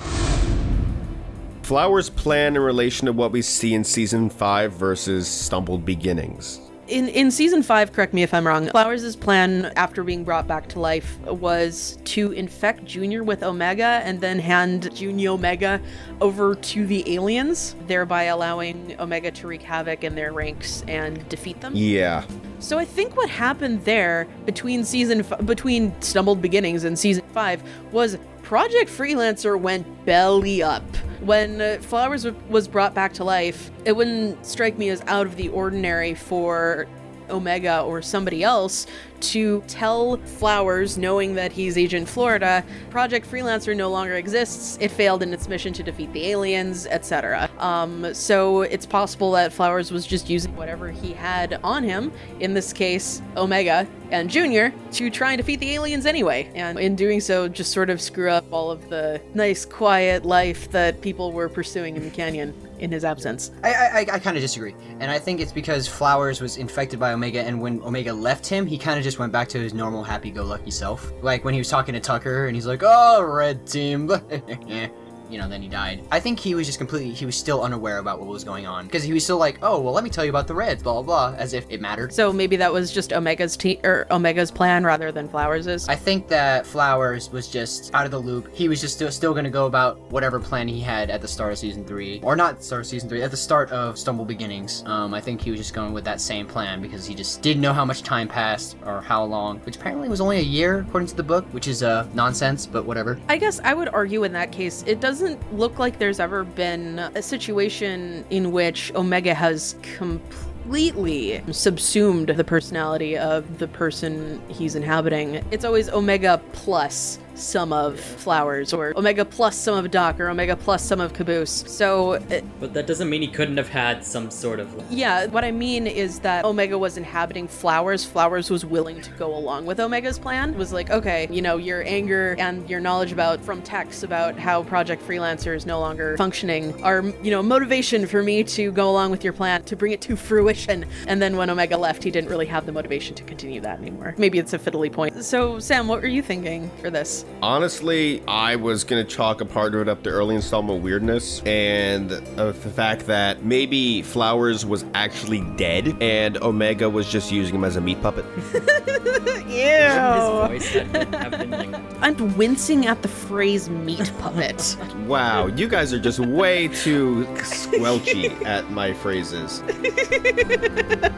Flowers' 1.61 2.09
plan 2.09 2.55
in 2.55 2.61
relation 2.61 3.05
to 3.05 3.13
what 3.13 3.31
we 3.31 3.41
see 3.43 3.75
in 3.75 3.83
season 3.83 4.29
five 4.29 4.73
versus 4.73 5.27
Stumbled 5.27 5.85
Beginnings. 5.85 6.59
In 6.89 7.07
in 7.07 7.29
season 7.29 7.61
five, 7.61 7.93
correct 7.93 8.13
me 8.13 8.23
if 8.23 8.33
I'm 8.33 8.47
wrong. 8.47 8.67
Flowers' 8.69 9.15
plan 9.15 9.71
after 9.75 10.03
being 10.03 10.23
brought 10.23 10.47
back 10.47 10.67
to 10.69 10.79
life 10.79 11.19
was 11.21 11.99
to 12.05 12.31
infect 12.31 12.83
Junior 12.85 13.23
with 13.23 13.43
Omega 13.43 14.01
and 14.03 14.19
then 14.19 14.39
hand 14.39 14.93
Junior 14.95 15.31
Omega 15.31 15.79
over 16.19 16.55
to 16.55 16.87
the 16.87 17.13
aliens, 17.13 17.75
thereby 17.85 18.23
allowing 18.23 18.95
Omega 18.99 19.29
to 19.31 19.47
wreak 19.47 19.61
havoc 19.61 20.03
in 20.03 20.15
their 20.15 20.33
ranks 20.33 20.83
and 20.87 21.27
defeat 21.29 21.61
them. 21.61 21.73
Yeah. 21.75 22.25
So 22.57 22.79
I 22.79 22.85
think 22.85 23.15
what 23.15 23.29
happened 23.29 23.85
there 23.85 24.27
between 24.45 24.83
season 24.83 25.19
f- 25.19 25.45
between 25.45 25.93
Stumbled 26.01 26.41
Beginnings 26.41 26.85
and 26.85 26.97
season 26.97 27.23
five 27.33 27.61
was 27.91 28.17
Project 28.41 28.89
Freelancer 28.89 29.59
went 29.59 30.05
belly 30.05 30.63
up. 30.63 30.83
When 31.21 31.59
uh, 31.59 31.77
Flowers 31.81 32.25
was 32.49 32.67
brought 32.67 32.93
back 32.93 33.13
to 33.15 33.23
life, 33.23 33.71
it 33.83 33.91
wouldn't 33.91 34.45
strike 34.45 34.77
me 34.77 34.89
as 34.89 35.01
out 35.07 35.27
of 35.27 35.35
the 35.35 35.49
ordinary 35.49 36.15
for 36.15 36.87
Omega 37.29 37.81
or 37.81 38.01
somebody 38.01 38.43
else 38.43 38.87
to 39.21 39.61
tell 39.67 40.17
Flowers, 40.17 40.97
knowing 40.97 41.35
that 41.35 41.51
he's 41.51 41.77
Agent 41.77 42.07
Florida, 42.07 42.63
Project 42.89 43.29
Freelancer 43.29 43.75
no 43.75 43.89
longer 43.89 44.15
exists. 44.15 44.77
It 44.79 44.91
failed 44.91 45.23
in 45.23 45.33
its 45.33 45.47
mission 45.47 45.73
to 45.73 45.83
defeat 45.83 46.11
the 46.13 46.27
aliens, 46.27 46.85
etc. 46.87 47.49
Um, 47.57 48.13
so 48.13 48.61
it's 48.61 48.85
possible 48.85 49.31
that 49.31 49.51
Flowers 49.51 49.91
was 49.91 50.05
just 50.05 50.29
using 50.29 50.55
whatever 50.55 50.89
he 50.89 51.13
had 51.13 51.59
on 51.63 51.83
him, 51.83 52.11
in 52.39 52.53
this 52.53 52.73
case, 52.73 53.21
Omega 53.35 53.87
and 54.11 54.29
Junior, 54.29 54.73
to 54.93 55.09
try 55.09 55.33
and 55.33 55.37
defeat 55.37 55.59
the 55.59 55.71
aliens 55.71 56.05
anyway. 56.05 56.49
And 56.55 56.79
in 56.79 56.95
doing 56.95 57.19
so, 57.19 57.47
just 57.47 57.71
sort 57.71 57.89
of 57.89 58.01
screw 58.01 58.29
up 58.29 58.45
all 58.51 58.71
of 58.71 58.89
the 58.89 59.21
nice, 59.33 59.65
quiet 59.65 60.25
life 60.25 60.71
that 60.71 61.01
people 61.01 61.31
were 61.31 61.49
pursuing 61.49 61.95
in 61.95 62.03
the 62.03 62.09
canyon 62.09 62.53
in 62.79 62.91
his 62.91 63.03
absence. 63.03 63.51
I 63.63 63.73
I, 63.73 63.99
I, 64.13 64.19
kind 64.19 64.37
of 64.37 64.41
disagree, 64.41 64.75
and 64.99 65.11
I 65.11 65.19
think 65.19 65.39
it's 65.39 65.51
because 65.51 65.87
Flowers 65.87 66.41
was 66.41 66.57
infected 66.57 66.99
by 66.99 67.13
Omega, 67.13 67.41
and 67.41 67.61
when 67.61 67.81
Omega 67.83 68.13
left 68.13 68.45
him, 68.47 68.65
he 68.65 68.77
kind 68.77 68.97
of 68.97 69.03
just 69.03 69.19
went 69.19 69.31
back 69.31 69.47
to 69.49 69.59
his 69.59 69.73
normal 69.73 70.03
happy-go-lucky 70.03 70.71
self. 70.71 71.11
Like 71.21 71.43
when 71.43 71.53
he 71.53 71.59
was 71.59 71.69
talking 71.69 71.93
to 71.93 71.99
Tucker, 71.99 72.47
and 72.47 72.55
he's 72.55 72.67
like, 72.67 72.81
"Oh, 72.83 73.21
red 73.21 73.65
team," 73.65 74.07
you 75.29 75.37
know, 75.37 75.47
then 75.47 75.61
he 75.61 75.67
died. 75.67 76.03
I 76.11 76.19
think 76.19 76.39
he 76.39 76.55
was 76.55 76.65
just 76.67 76.77
completely, 76.77 77.11
he 77.11 77.25
was 77.25 77.35
still 77.35 77.61
unaware 77.61 77.99
about 77.99 78.19
what 78.19 78.27
was 78.27 78.43
going 78.43 78.65
on 78.65 78.85
because 78.85 79.03
he 79.03 79.13
was 79.13 79.23
still 79.23 79.37
like, 79.37 79.59
"Oh, 79.61 79.79
well, 79.79 79.93
let 79.93 80.03
me 80.03 80.09
tell 80.09 80.23
you 80.23 80.29
about 80.29 80.47
the 80.47 80.55
Reds," 80.55 80.83
blah 80.83 80.93
blah 81.01 81.31
blah, 81.31 81.37
as 81.37 81.53
if 81.53 81.65
it 81.69 81.81
mattered. 81.81 82.13
So 82.13 82.33
maybe 82.33 82.55
that 82.57 82.71
was 82.71 82.91
just 82.91 83.13
Omega's 83.13 83.55
te- 83.55 83.79
or 83.83 84.07
Omega's 84.11 84.51
plan 84.51 84.83
rather 84.83 85.11
than 85.11 85.27
Flowers's. 85.27 85.87
I 85.87 85.95
think 85.95 86.27
that 86.29 86.65
Flowers 86.65 87.29
was 87.31 87.47
just 87.47 87.93
out 87.93 88.05
of 88.05 88.11
the 88.11 88.19
loop. 88.19 88.53
He 88.53 88.67
was 88.67 88.81
just 88.81 88.95
still, 88.95 89.11
still 89.11 89.33
going 89.33 89.45
to 89.45 89.49
go 89.49 89.65
about 89.65 89.99
whatever 90.11 90.39
plan 90.39 90.67
he 90.67 90.79
had 90.79 91.09
at 91.09 91.21
the 91.21 91.27
start 91.27 91.51
of 91.51 91.57
season 91.57 91.85
three, 91.85 92.19
or 92.23 92.35
not 92.35 92.63
start 92.63 92.81
of 92.81 92.87
season 92.87 93.09
three, 93.09 93.21
at 93.21 93.31
the 93.31 93.37
start 93.37 93.71
of 93.71 93.97
Stumble 93.97 94.25
Beginnings. 94.25 94.83
Um, 94.85 95.13
I 95.13 95.21
think 95.21 95.41
he 95.41 95.51
was 95.51 95.59
just 95.59 95.73
going 95.73 95.93
with 95.93 96.05
that 96.05 96.21
same 96.21 96.47
plan 96.47 96.81
because 96.81 97.05
he 97.05 97.15
just 97.15 97.41
didn't 97.41 97.61
know 97.61 97.73
how 97.73 97.85
much 97.85 98.03
time 98.03 98.27
passed 98.27 98.77
or 98.85 99.01
how 99.01 99.23
long, 99.23 99.59
which 99.59 99.75
apparently 99.75 100.09
was 100.09 100.21
only 100.21 100.37
a 100.37 100.41
year 100.41 100.79
according 100.87 101.07
to 101.07 101.15
the 101.15 101.23
book, 101.23 101.45
which 101.51 101.67
is 101.67 101.83
uh, 101.83 102.07
nonsense, 102.13 102.65
but 102.65 102.85
whatever. 102.85 103.19
I 103.27 103.37
guess 103.37 103.59
I 103.63 103.73
would 103.73 103.89
argue 103.89 104.23
in 104.23 104.33
that 104.33 104.51
case, 104.51 104.83
it 104.87 104.99
doesn't 105.19 105.57
look 105.57 105.77
like 105.79 105.99
there's 105.99 106.21
ever 106.21 106.45
been 106.45 106.97
a 106.97 107.21
situation 107.21 108.23
in 108.29 108.53
which 108.53 108.89
Omega 108.95 109.33
has 109.33 109.75
completely 109.81 111.43
subsumed 111.51 112.29
the 112.29 112.43
personality 112.45 113.17
of 113.17 113.59
the 113.59 113.67
person 113.67 114.41
he's 114.47 114.75
inhabiting. 114.75 115.43
It's 115.51 115.65
always 115.65 115.89
Omega 115.89 116.41
plus 116.53 117.19
some 117.39 117.73
of 117.73 117.99
Flowers, 117.99 118.73
or 118.73 118.93
Omega 118.97 119.25
plus 119.25 119.57
some 119.57 119.83
of 119.83 119.91
Doc, 119.91 120.19
or 120.19 120.29
Omega 120.29 120.55
plus 120.55 120.83
some 120.83 120.99
of 120.99 121.13
Caboose. 121.13 121.63
So, 121.67 122.13
uh, 122.13 122.41
But 122.59 122.73
that 122.73 122.87
doesn't 122.87 123.09
mean 123.09 123.21
he 123.21 123.27
couldn't 123.27 123.57
have 123.57 123.69
had 123.69 124.03
some 124.05 124.29
sort 124.31 124.59
of. 124.59 124.69
yeah, 124.89 125.27
what 125.27 125.43
I 125.43 125.51
mean 125.51 125.87
is 125.87 126.19
that 126.19 126.45
Omega 126.45 126.77
was 126.77 126.97
inhabiting 126.97 127.47
Flowers. 127.47 128.05
Flowers 128.05 128.49
was 128.49 128.65
willing 128.65 129.01
to 129.01 129.11
go 129.11 129.35
along 129.35 129.65
with 129.65 129.79
Omega's 129.79 130.19
plan. 130.19 130.57
Was 130.57 130.73
like, 130.73 130.89
okay, 130.89 131.27
you 131.31 131.41
know, 131.41 131.57
your 131.57 131.83
anger 131.85 132.35
and 132.39 132.69
your 132.69 132.79
knowledge 132.79 133.11
about 133.11 133.41
from 133.43 133.61
Tex 133.61 134.03
about 134.03 134.37
how 134.37 134.63
Project 134.63 135.05
Freelancer 135.07 135.55
is 135.55 135.65
no 135.65 135.79
longer 135.79 136.17
functioning 136.17 136.81
are, 136.83 137.03
you 137.23 137.31
know, 137.31 137.41
motivation 137.41 138.07
for 138.07 138.21
me 138.23 138.43
to 138.43 138.71
go 138.71 138.89
along 138.89 139.11
with 139.11 139.23
your 139.23 139.33
plan 139.33 139.63
to 139.63 139.75
bring 139.75 139.91
it 139.91 140.01
to 140.01 140.15
fruition. 140.15 140.85
And 141.07 141.21
then 141.21 141.37
when 141.37 141.49
Omega 141.49 141.77
left, 141.77 142.03
he 142.03 142.11
didn't 142.11 142.29
really 142.29 142.45
have 142.47 142.65
the 142.65 142.71
motivation 142.71 143.15
to 143.15 143.23
continue 143.23 143.61
that 143.61 143.79
anymore. 143.79 144.15
Maybe 144.17 144.39
it's 144.39 144.53
a 144.53 144.59
fiddly 144.59 144.91
point. 144.91 145.23
So, 145.23 145.59
Sam, 145.59 145.87
what 145.87 146.01
were 146.01 146.07
you 146.07 146.21
thinking 146.21 146.69
for 146.81 146.89
this? 146.89 147.25
Honestly, 147.41 148.21
I 148.27 148.55
was 148.55 148.83
gonna 148.83 149.03
chalk 149.03 149.41
a 149.41 149.45
part 149.45 149.75
of 149.75 149.81
it 149.81 149.89
up 149.89 150.03
to 150.03 150.09
early 150.09 150.35
installment 150.35 150.83
weirdness 150.83 151.41
and 151.45 152.11
uh, 152.11 152.51
the 152.51 152.53
fact 152.53 153.07
that 153.07 153.43
maybe 153.43 154.01
Flowers 154.01 154.65
was 154.65 154.85
actually 154.93 155.41
dead 155.55 155.95
and 156.01 156.37
Omega 156.37 156.89
was 156.89 157.09
just 157.09 157.31
using 157.31 157.55
him 157.55 157.63
as 157.63 157.75
a 157.75 157.81
meat 157.81 158.01
puppet. 158.01 158.25
His 159.49 160.29
voice 160.29 160.69
had 160.69 160.91
been, 160.91 161.13
have 161.13 161.31
been 161.31 161.51
like. 161.51 161.75
I'm 162.01 162.37
wincing 162.37 162.85
at 162.85 163.01
the 163.01 163.07
phrase 163.07 163.69
meat 163.69 164.11
puppet. 164.19 164.77
Wow, 165.09 165.47
you 165.47 165.67
guys 165.67 165.91
are 165.91 165.99
just 165.99 166.19
way 166.19 166.67
too 166.67 167.25
squelchy 167.37 168.45
at 168.45 168.69
my 168.69 168.93
phrases. 168.93 169.63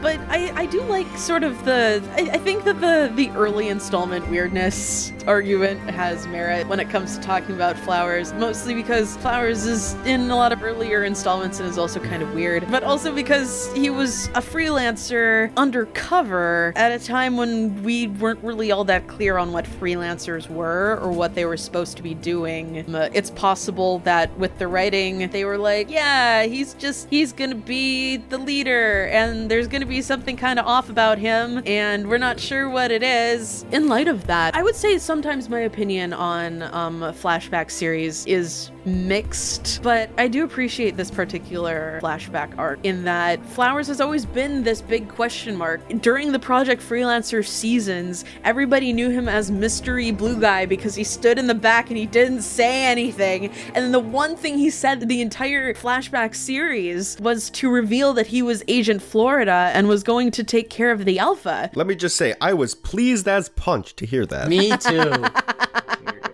but 0.00 0.18
I, 0.30 0.50
I 0.56 0.64
do 0.64 0.80
like 0.84 1.06
sort 1.18 1.42
of 1.42 1.62
the 1.66 2.02
I, 2.12 2.36
I 2.36 2.38
think 2.38 2.64
that 2.64 2.80
the 2.80 3.12
the 3.14 3.28
early 3.36 3.68
installment 3.68 4.26
weirdness 4.30 5.12
argument 5.26 5.78
has 6.02 6.26
merit 6.26 6.66
when 6.66 6.80
it 6.80 6.90
comes 6.90 7.16
to 7.16 7.22
talking 7.22 7.54
about 7.54 7.78
flowers 7.78 8.32
mostly 8.32 8.74
because 8.74 9.16
flowers 9.18 9.64
is 9.66 9.94
in 10.04 10.28
a 10.32 10.34
lot 10.34 10.50
of 10.50 10.60
earlier 10.64 11.04
installments 11.04 11.60
and 11.60 11.68
is 11.68 11.78
also 11.78 12.00
kind 12.00 12.24
of 12.24 12.34
weird 12.34 12.68
but 12.72 12.82
also 12.82 13.14
because 13.14 13.72
he 13.72 13.88
was 13.88 14.26
a 14.34 14.40
freelancer 14.40 15.54
undercover 15.56 16.72
at 16.74 16.90
a 16.90 16.98
time 16.98 17.36
when 17.36 17.80
we 17.84 18.08
weren't 18.08 18.42
really 18.42 18.72
all 18.72 18.82
that 18.82 19.06
clear 19.06 19.38
on 19.38 19.52
what 19.52 19.64
freelancers 19.64 20.50
were 20.50 20.98
or 21.00 21.12
what 21.12 21.36
they 21.36 21.44
were 21.44 21.56
supposed 21.56 21.96
to 21.96 22.02
be 22.02 22.14
doing. 22.14 22.84
It's 23.14 23.30
possible 23.30 24.00
that 24.00 24.36
with 24.36 24.58
the 24.58 24.66
writing 24.66 25.28
they 25.30 25.44
were 25.44 25.58
like 25.58 25.88
yeah 25.88 26.42
he's 26.42 26.74
just 26.74 27.08
he's 27.10 27.32
gonna 27.32 27.54
be 27.54 28.16
the 28.16 28.38
leader 28.38 29.06
and 29.12 29.48
there's 29.48 29.68
gonna 29.68 29.86
be 29.86 30.02
something 30.02 30.36
kind 30.36 30.58
of 30.58 30.66
off 30.66 30.90
about 30.90 31.18
him 31.18 31.62
and 31.64 32.08
we're 32.08 32.18
not 32.18 32.40
sure 32.40 32.68
what 32.68 32.90
it 32.90 33.04
is. 33.04 33.64
In 33.70 33.86
light 33.86 34.08
of 34.08 34.26
that 34.26 34.56
i 34.56 34.62
would 34.64 34.74
say 34.74 34.98
sometimes 34.98 35.48
my 35.48 35.60
opinion 35.60 35.91
on 36.12 36.62
um, 36.62 37.00
flashback 37.00 37.70
series 37.70 38.26
is 38.26 38.71
mixed 38.84 39.80
but 39.82 40.10
i 40.18 40.26
do 40.26 40.44
appreciate 40.44 40.96
this 40.96 41.10
particular 41.10 42.00
flashback 42.02 42.56
arc 42.58 42.78
in 42.82 43.04
that 43.04 43.44
flowers 43.46 43.86
has 43.86 44.00
always 44.00 44.26
been 44.26 44.62
this 44.62 44.80
big 44.82 45.08
question 45.08 45.56
mark 45.56 45.80
during 46.00 46.32
the 46.32 46.38
project 46.38 46.82
freelancer 46.82 47.46
seasons 47.46 48.24
everybody 48.44 48.92
knew 48.92 49.10
him 49.10 49.28
as 49.28 49.50
mystery 49.50 50.10
blue 50.10 50.40
guy 50.40 50.66
because 50.66 50.94
he 50.94 51.04
stood 51.04 51.38
in 51.38 51.46
the 51.46 51.54
back 51.54 51.88
and 51.88 51.96
he 51.96 52.06
didn't 52.06 52.42
say 52.42 52.84
anything 52.84 53.46
and 53.46 53.76
then 53.76 53.92
the 53.92 54.00
one 54.00 54.36
thing 54.36 54.58
he 54.58 54.70
said 54.70 55.08
the 55.08 55.20
entire 55.20 55.72
flashback 55.74 56.34
series 56.34 57.18
was 57.20 57.50
to 57.50 57.70
reveal 57.70 58.12
that 58.12 58.26
he 58.28 58.42
was 58.42 58.62
agent 58.68 59.00
florida 59.02 59.70
and 59.74 59.88
was 59.88 60.02
going 60.02 60.30
to 60.30 60.42
take 60.42 60.68
care 60.68 60.90
of 60.90 61.04
the 61.04 61.18
alpha 61.18 61.70
Let 61.74 61.86
me 61.86 61.94
just 61.94 62.16
say, 62.16 62.34
I 62.40 62.52
was 62.52 62.74
pleased 62.74 63.28
as 63.28 63.48
punch 63.50 63.94
to 63.96 64.06
hear 64.06 64.26
that. 64.26 64.48
Me 64.48 64.76
too. 64.76 65.24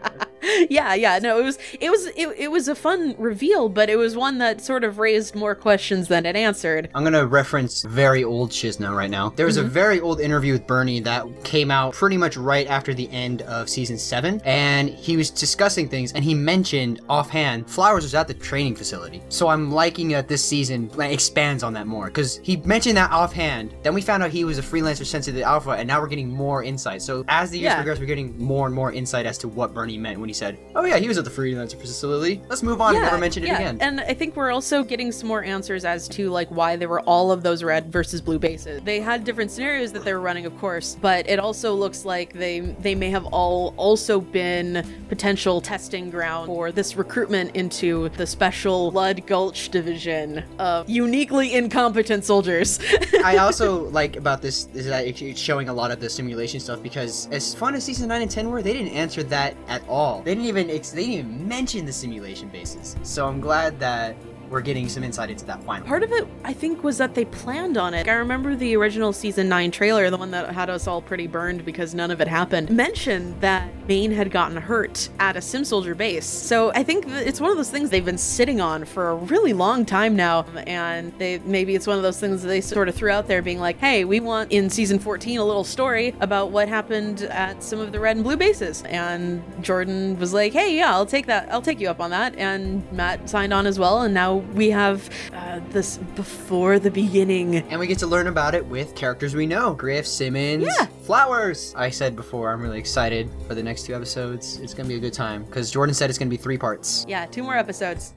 yeah, 0.70 0.94
yeah. 0.94 1.18
No, 1.18 1.38
it 1.38 1.44
was 1.44 1.58
it 1.80 1.90
was 1.90 2.06
it, 2.06 2.28
it 2.36 2.50
was 2.50 2.68
a 2.68 2.74
fun 2.74 3.14
reveal, 3.18 3.68
but 3.68 3.90
it 3.90 3.96
was 3.96 4.16
one 4.16 4.38
that 4.38 4.60
sort 4.60 4.84
of 4.84 4.98
raised 4.98 5.34
more 5.34 5.54
questions 5.54 6.08
than 6.08 6.26
it 6.26 6.36
answered. 6.36 6.88
I'm 6.94 7.04
gonna 7.04 7.26
reference 7.26 7.82
very 7.82 8.24
old 8.24 8.50
Shizno 8.50 8.96
right 8.96 9.10
now. 9.10 9.30
There 9.30 9.46
was 9.46 9.56
a 9.56 9.62
mm-hmm. 9.62 9.70
very 9.70 10.00
old 10.00 10.20
interview 10.20 10.52
with 10.52 10.66
Burnie 10.66 11.00
that 11.00 11.26
came 11.44 11.70
out 11.70 11.94
pretty 11.94 12.16
much 12.16 12.36
right 12.36 12.66
after 12.66 12.94
the 12.94 13.10
end 13.10 13.42
of 13.42 13.68
season 13.68 13.98
seven, 13.98 14.40
and 14.44 14.88
he 14.88 15.16
was 15.16 15.30
discussing 15.30 15.88
things, 15.88 16.12
and 16.12 16.24
he 16.24 16.34
mentioned 16.34 17.00
offhand 17.08 17.68
Flowers 17.68 18.04
was 18.04 18.14
at 18.14 18.28
the 18.28 18.34
training 18.34 18.74
facility. 18.74 19.22
So 19.28 19.48
I'm 19.48 19.70
liking 19.70 20.08
that 20.08 20.28
this 20.28 20.44
season 20.44 20.90
expands 21.00 21.62
on 21.62 21.72
that 21.74 21.86
more 21.86 22.06
because 22.06 22.38
he 22.42 22.56
mentioned 22.58 22.96
that 22.96 23.10
offhand. 23.10 23.74
Then 23.82 23.94
we 23.94 24.00
found 24.00 24.22
out 24.22 24.30
he 24.30 24.44
was 24.44 24.58
a 24.58 24.62
freelancer 24.62 25.04
sent 25.04 25.24
to 25.24 25.32
the 25.32 25.42
Alpha, 25.42 25.70
and 25.70 25.86
now 25.86 26.00
we're 26.00 26.08
getting 26.08 26.28
more 26.28 26.62
insight. 26.62 27.02
So 27.02 27.24
as 27.28 27.50
the 27.50 27.58
years 27.58 27.70
Yeah. 27.70 27.74
progress, 27.76 27.98
we're 27.98 28.06
getting 28.06 28.36
more 28.38 28.66
and 28.66 28.74
more 28.74 28.92
insight 28.92 29.26
as 29.26 29.38
to 29.38 29.48
what 29.48 29.74
Burnie 29.74 29.98
meant 29.98 30.18
when 30.18 30.28
he 30.28 30.34
said, 30.38 30.58
"Oh 30.74 30.84
yeah, 30.84 30.98
he 30.98 31.08
was 31.08 31.18
at 31.18 31.24
the 31.24 31.30
freelancer 31.30 31.78
facility." 31.78 32.40
Let's 32.48 32.62
move 32.62 32.80
on 32.80 32.94
and 32.94 33.04
never 33.04 33.18
mention 33.18 33.42
it 33.42 33.48
yeah. 33.48 33.58
again. 33.58 33.78
And 33.80 34.00
I 34.00 34.14
think 34.14 34.36
we're 34.36 34.50
also 34.50 34.82
getting 34.82 35.12
some 35.12 35.28
more 35.28 35.42
answers 35.42 35.84
as 35.84 36.08
to 36.08 36.30
like 36.30 36.48
why 36.48 36.76
there 36.76 36.88
were 36.88 37.00
all 37.00 37.30
of 37.30 37.42
those 37.42 37.62
red 37.62 37.92
versus 37.92 38.20
blue 38.20 38.38
bases. 38.38 38.80
They 38.82 39.00
had 39.00 39.24
different 39.24 39.50
scenarios 39.50 39.92
that 39.92 40.04
they 40.04 40.12
were 40.12 40.20
running, 40.20 40.46
of 40.46 40.56
course, 40.58 40.96
but 41.00 41.28
it 41.28 41.38
also 41.38 41.74
looks 41.74 42.04
like 42.04 42.32
they 42.32 42.60
they 42.60 42.94
may 42.94 43.10
have 43.10 43.26
all 43.26 43.74
also 43.76 44.20
been 44.20 44.86
potential 45.08 45.60
testing 45.60 46.10
ground 46.10 46.46
for 46.46 46.70
this 46.72 46.96
recruitment 46.96 47.56
into 47.56 48.08
the 48.10 48.26
special 48.26 48.90
Blood 48.90 49.26
Gulch 49.26 49.70
division 49.70 50.44
of 50.58 50.88
uniquely 50.88 51.54
incompetent 51.54 52.24
soldiers. 52.24 52.78
I 53.24 53.38
also 53.38 53.88
like 53.90 54.16
about 54.16 54.42
this 54.42 54.68
is 54.74 54.86
that 54.86 55.06
it's 55.06 55.40
showing 55.40 55.68
a 55.68 55.74
lot 55.74 55.90
of 55.90 56.00
the 56.00 56.08
simulation 56.08 56.60
stuff 56.60 56.82
because 56.82 57.28
as 57.30 57.54
fun 57.54 57.74
as 57.74 57.84
season 57.84 58.08
nine 58.08 58.22
and 58.22 58.30
ten 58.30 58.50
were, 58.50 58.62
they 58.62 58.72
didn't 58.72 58.92
answer 58.92 59.22
that 59.24 59.54
at 59.66 59.82
all. 59.88 60.22
They 60.28 60.34
didn't 60.34 60.48
even 60.48 60.66
they 60.66 60.76
didn't 60.78 60.98
even 60.98 61.48
mention 61.48 61.86
the 61.86 61.92
simulation 61.94 62.50
bases. 62.50 62.96
So 63.02 63.26
I'm 63.26 63.40
glad 63.40 63.80
that 63.80 64.14
we're 64.50 64.60
getting 64.60 64.88
some 64.88 65.04
insight 65.04 65.30
into 65.30 65.44
that 65.46 65.62
finally. 65.62 65.88
Part 65.88 66.02
of 66.02 66.12
it, 66.12 66.26
I 66.44 66.52
think, 66.52 66.82
was 66.82 66.98
that 66.98 67.14
they 67.14 67.24
planned 67.24 67.76
on 67.76 67.94
it. 67.94 68.08
I 68.08 68.14
remember 68.14 68.56
the 68.56 68.76
original 68.76 69.12
season 69.12 69.48
9 69.48 69.70
trailer, 69.70 70.08
the 70.10 70.16
one 70.16 70.30
that 70.30 70.54
had 70.54 70.70
us 70.70 70.86
all 70.86 71.02
pretty 71.02 71.26
burned 71.26 71.64
because 71.64 71.94
none 71.94 72.10
of 72.10 72.20
it 72.20 72.28
happened, 72.28 72.70
mentioned 72.70 73.40
that 73.40 73.86
Bane 73.86 74.12
had 74.12 74.30
gotten 74.30 74.56
hurt 74.56 75.08
at 75.18 75.36
a 75.36 75.42
Sim 75.42 75.64
Soldier 75.64 75.94
base. 75.94 76.26
So 76.26 76.70
I 76.74 76.82
think 76.82 77.06
it's 77.08 77.40
one 77.40 77.50
of 77.50 77.56
those 77.56 77.70
things 77.70 77.90
they've 77.90 78.04
been 78.04 78.18
sitting 78.18 78.60
on 78.60 78.84
for 78.84 79.10
a 79.10 79.14
really 79.14 79.52
long 79.52 79.84
time 79.84 80.16
now. 80.16 80.46
And 80.66 81.12
they 81.18 81.38
maybe 81.38 81.74
it's 81.74 81.86
one 81.86 81.96
of 81.96 82.02
those 82.02 82.20
things 82.20 82.42
that 82.42 82.48
they 82.48 82.60
sort 82.60 82.88
of 82.88 82.94
threw 82.94 83.10
out 83.10 83.26
there 83.28 83.42
being 83.42 83.58
like, 83.58 83.78
hey, 83.78 84.04
we 84.04 84.20
want 84.20 84.52
in 84.52 84.70
season 84.70 84.98
14 84.98 85.38
a 85.38 85.44
little 85.44 85.64
story 85.64 86.14
about 86.20 86.50
what 86.50 86.68
happened 86.68 87.22
at 87.22 87.62
some 87.62 87.80
of 87.80 87.92
the 87.92 88.00
red 88.00 88.16
and 88.16 88.24
blue 88.24 88.36
bases. 88.36 88.82
And 88.84 89.42
Jordan 89.62 90.18
was 90.18 90.32
like, 90.32 90.52
hey, 90.52 90.76
yeah, 90.76 90.92
I'll 90.92 91.06
take 91.06 91.26
that. 91.26 91.50
I'll 91.52 91.62
take 91.62 91.80
you 91.80 91.88
up 91.88 92.00
on 92.00 92.10
that. 92.10 92.36
And 92.36 92.90
Matt 92.92 93.28
signed 93.28 93.52
on 93.52 93.66
as 93.66 93.78
well. 93.78 94.02
And 94.02 94.14
now 94.14 94.37
we 94.54 94.70
have 94.70 95.08
uh, 95.34 95.60
this 95.70 95.98
before 96.14 96.78
the 96.78 96.90
beginning. 96.90 97.56
And 97.56 97.78
we 97.80 97.86
get 97.86 97.98
to 98.00 98.06
learn 98.06 98.26
about 98.26 98.54
it 98.54 98.64
with 98.66 98.94
characters 98.94 99.34
we 99.34 99.46
know. 99.46 99.74
Grif, 99.74 100.06
Simmons, 100.06 100.64
Yeah. 100.78 100.86
Flowers. 101.04 101.74
I 101.76 101.90
said 101.90 102.16
before, 102.16 102.52
I'm 102.52 102.60
really 102.60 102.78
excited 102.78 103.30
for 103.46 103.54
the 103.54 103.62
next 103.62 103.84
two 103.86 103.94
episodes. 103.94 104.58
It's 104.58 104.74
gonna 104.74 104.88
be 104.88 104.96
a 104.96 105.00
good 105.00 105.12
time. 105.14 105.44
Because 105.44 105.70
Jordan 105.70 105.94
said 105.94 106.10
it's 106.10 106.18
gonna 106.18 106.28
be 106.30 106.36
three 106.36 106.58
parts. 106.58 107.04
Yeah, 107.08 107.26
two 107.26 107.42
more 107.42 107.56
episodes. 107.56 108.14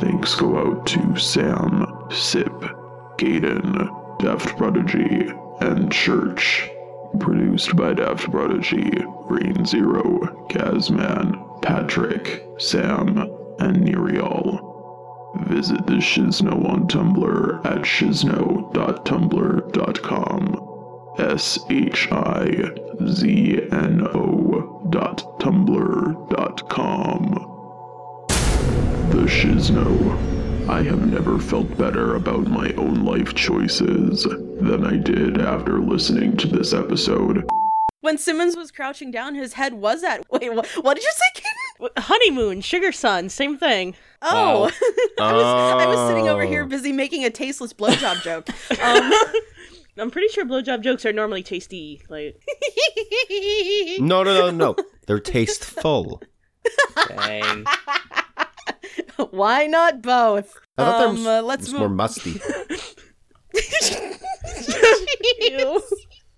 Thanks 0.00 0.34
go 0.34 0.56
out 0.58 0.86
to 0.86 1.16
Sam, 1.16 1.86
Syp, 2.10 2.48
Kaden, 3.18 4.18
Daft 4.18 4.56
Prodigy, 4.56 5.30
and 5.60 5.92
Church. 5.92 6.68
Produced 7.20 7.76
by 7.76 7.92
Daft 7.92 8.30
Prodigy, 8.30 8.90
Rain 9.28 9.66
Zero, 9.66 10.46
Gazman, 10.48 11.60
Patrick, 11.62 12.46
Sam, 12.58 13.28
and 13.58 13.82
Nerial. 13.84 14.71
Visit 15.34 15.86
the 15.86 15.94
Shizno 15.94 16.68
on 16.68 16.86
Tumblr 16.88 17.64
at 17.64 17.78
shizno.tumblr.com. 17.82 20.68
S 21.18 21.58
H 21.68 22.08
I 22.10 22.70
Z 23.06 23.60
N 23.70 24.06
O 24.14 24.88
dot 24.90 25.38
tumblr 25.40 26.30
dot 26.30 26.68
com. 26.70 27.34
The 29.10 29.26
Shizno. 29.26 30.16
I 30.68 30.82
have 30.82 31.06
never 31.10 31.38
felt 31.38 31.76
better 31.76 32.14
about 32.14 32.46
my 32.46 32.72
own 32.78 33.04
life 33.04 33.34
choices 33.34 34.22
than 34.24 34.86
I 34.86 34.96
did 34.96 35.38
after 35.40 35.80
listening 35.80 36.36
to 36.38 36.46
this 36.46 36.72
episode. 36.72 37.44
When 38.00 38.16
Simmons 38.16 38.56
was 38.56 38.70
crouching 38.70 39.10
down, 39.10 39.34
his 39.34 39.52
head 39.54 39.74
was 39.74 40.02
at. 40.02 40.24
Wait, 40.30 40.54
what, 40.54 40.66
what 40.82 40.94
did 40.94 41.04
you 41.04 41.12
say? 41.14 41.42
Honeymoon, 41.96 42.60
Sugar 42.60 42.92
Sun, 42.92 43.28
same 43.28 43.56
thing. 43.58 43.94
Oh, 44.22 44.70
I, 45.20 45.32
was, 45.32 45.44
I 45.44 45.86
was 45.86 46.08
sitting 46.08 46.28
over 46.28 46.42
Oh. 46.44 46.46
here 46.46 46.64
busy 46.64 46.92
making 46.92 47.24
a 47.24 47.30
tasteless 47.30 47.72
blowjob 47.72 48.22
joke. 48.22 48.48
Um, 48.82 49.12
I'm 49.98 50.10
pretty 50.10 50.28
sure 50.28 50.44
blowjob 50.44 50.82
jokes 50.82 51.04
are 51.04 51.12
normally 51.12 51.42
tasty. 51.42 52.00
Like, 52.08 52.40
No, 54.00 54.22
no, 54.22 54.32
no, 54.34 54.50
no. 54.50 54.76
They're 55.06 55.18
tasteful. 55.20 56.22
Dang. 57.08 57.64
why 59.30 59.66
not 59.66 60.00
both? 60.02 60.58
I 60.78 60.84
thought 60.84 61.06
Um, 61.08 61.24
there 61.24 61.38
uh, 61.40 61.42
let's 61.42 61.62
was 61.64 61.72
move. 61.72 61.80
more 61.80 61.88
musty. 61.88 62.40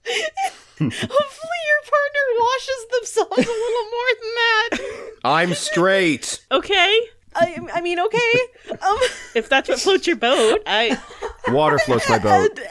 Ew. 0.06 0.90
Hopefully, 0.90 1.60
your 1.70 1.82
partner 1.92 2.26
washes 2.40 2.86
themselves 2.92 3.48
a 3.48 3.52
little 3.52 3.90
more 3.90 4.10
than 4.20 4.34
that. 4.34 5.10
I'm 5.24 5.54
straight. 5.54 6.44
okay, 6.50 7.00
I, 7.34 7.60
I 7.74 7.80
mean, 7.80 7.98
okay. 8.00 8.32
Um, 8.70 8.98
if 9.34 9.48
that's 9.48 9.68
what 9.68 9.78
floats 9.80 10.06
your 10.06 10.16
boat, 10.16 10.60
I. 10.66 11.00
Water 11.48 11.78
floats 11.78 12.08
my 12.08 12.18
boat. 12.18 12.58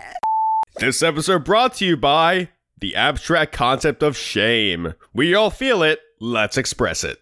This 0.80 1.04
episode 1.04 1.43
brought 1.43 1.76
to 1.76 1.86
you 1.86 1.96
by 1.96 2.50
the 2.80 2.96
abstract 2.96 3.52
concept 3.54 4.02
of 4.02 4.17
shame. 4.17 4.96
We 5.13 5.36
all 5.36 5.52
feel 5.52 5.84
it. 5.84 6.00
Let's 6.19 6.58
express 6.58 7.04
it. 7.04 7.19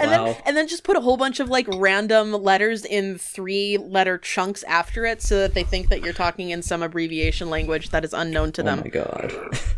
And 0.00 0.10
Wow. 0.10 0.24
then 0.24 0.36
and 0.46 0.56
then 0.56 0.66
just 0.68 0.82
put 0.84 0.96
a 0.96 1.00
whole 1.00 1.16
bunch 1.16 1.38
of 1.40 1.48
like 1.48 1.66
random 1.74 2.32
letters 2.32 2.84
in 2.84 3.18
three 3.18 3.78
letter 3.78 4.18
chunks 4.18 4.62
after 4.64 5.04
it 5.06 5.22
so 5.22 5.38
that 5.38 5.54
they 5.54 5.62
think 5.62 5.88
that 5.90 6.02
you're 6.02 6.12
talking 6.12 6.50
in 6.50 6.60
some 6.62 6.82
abbreviation 6.82 7.50
language 7.50 7.90
that 7.90 8.04
is 8.04 8.12
unknown 8.12 8.52
to 8.52 8.62
oh 8.62 8.64
them. 8.64 8.78
Oh 8.80 8.82
my 8.82 8.90
god. 8.90 9.58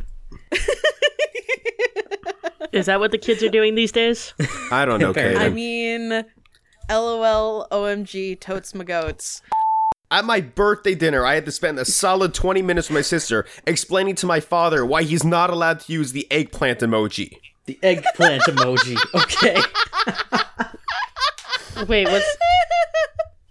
Is 2.72 2.86
that 2.86 3.00
what 3.00 3.10
the 3.10 3.18
kids 3.18 3.42
are 3.42 3.50
doing 3.50 3.74
these 3.74 3.92
days? 3.92 4.32
I 4.70 4.86
don't 4.86 4.98
know, 4.98 5.12
Fair 5.12 5.36
I 5.36 5.50
mean, 5.50 6.24
LOL, 6.88 7.68
OMG, 7.70 8.40
totes 8.40 8.74
my 8.74 8.82
goats. 8.84 9.42
At 10.10 10.24
my 10.24 10.40
birthday 10.40 10.94
dinner, 10.94 11.24
I 11.26 11.34
had 11.34 11.44
to 11.44 11.52
spend 11.52 11.78
a 11.78 11.84
solid 11.84 12.32
20 12.32 12.62
minutes 12.62 12.88
with 12.88 12.94
my 12.94 13.02
sister 13.02 13.44
explaining 13.66 14.14
to 14.16 14.26
my 14.26 14.40
father 14.40 14.86
why 14.86 15.02
he's 15.02 15.22
not 15.24 15.50
allowed 15.50 15.80
to 15.80 15.92
use 15.92 16.12
the 16.12 16.26
eggplant 16.30 16.80
emoji. 16.80 17.36
The 17.80 17.86
eggplant 17.88 18.42
emoji. 18.44 18.96
Okay. 19.22 19.60
Wait, 21.88 22.06
what's 22.08 22.36
The 22.36 22.38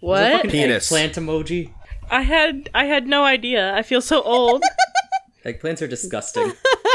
what? 0.00 0.32
fucking 0.32 0.50
Penis. 0.50 0.90
Eggplant 0.90 1.14
emoji. 1.14 1.72
I 2.10 2.22
had 2.22 2.70
I 2.74 2.84
had 2.84 3.06
no 3.06 3.24
idea. 3.24 3.74
I 3.74 3.82
feel 3.82 4.00
so 4.00 4.22
old. 4.22 4.62
Eggplants 5.44 5.82
are 5.82 5.88
disgusting. 5.88 6.52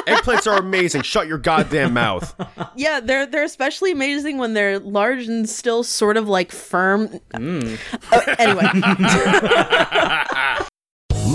Eggplants 0.08 0.50
are 0.50 0.58
amazing. 0.58 1.02
Shut 1.02 1.28
your 1.28 1.38
goddamn 1.38 1.94
mouth. 1.94 2.34
Yeah, 2.76 3.02
they're 3.02 3.26
they're 3.26 3.44
especially 3.44 3.92
amazing 3.92 4.38
when 4.38 4.54
they're 4.54 4.80
large 4.80 5.28
and 5.28 5.50
still 5.50 5.84
sort 5.84 6.16
of 6.16 6.30
like 6.30 6.52
firm. 6.54 7.10
Mm. 7.34 7.78
Uh, 8.12 8.36
anyway, 8.40 8.68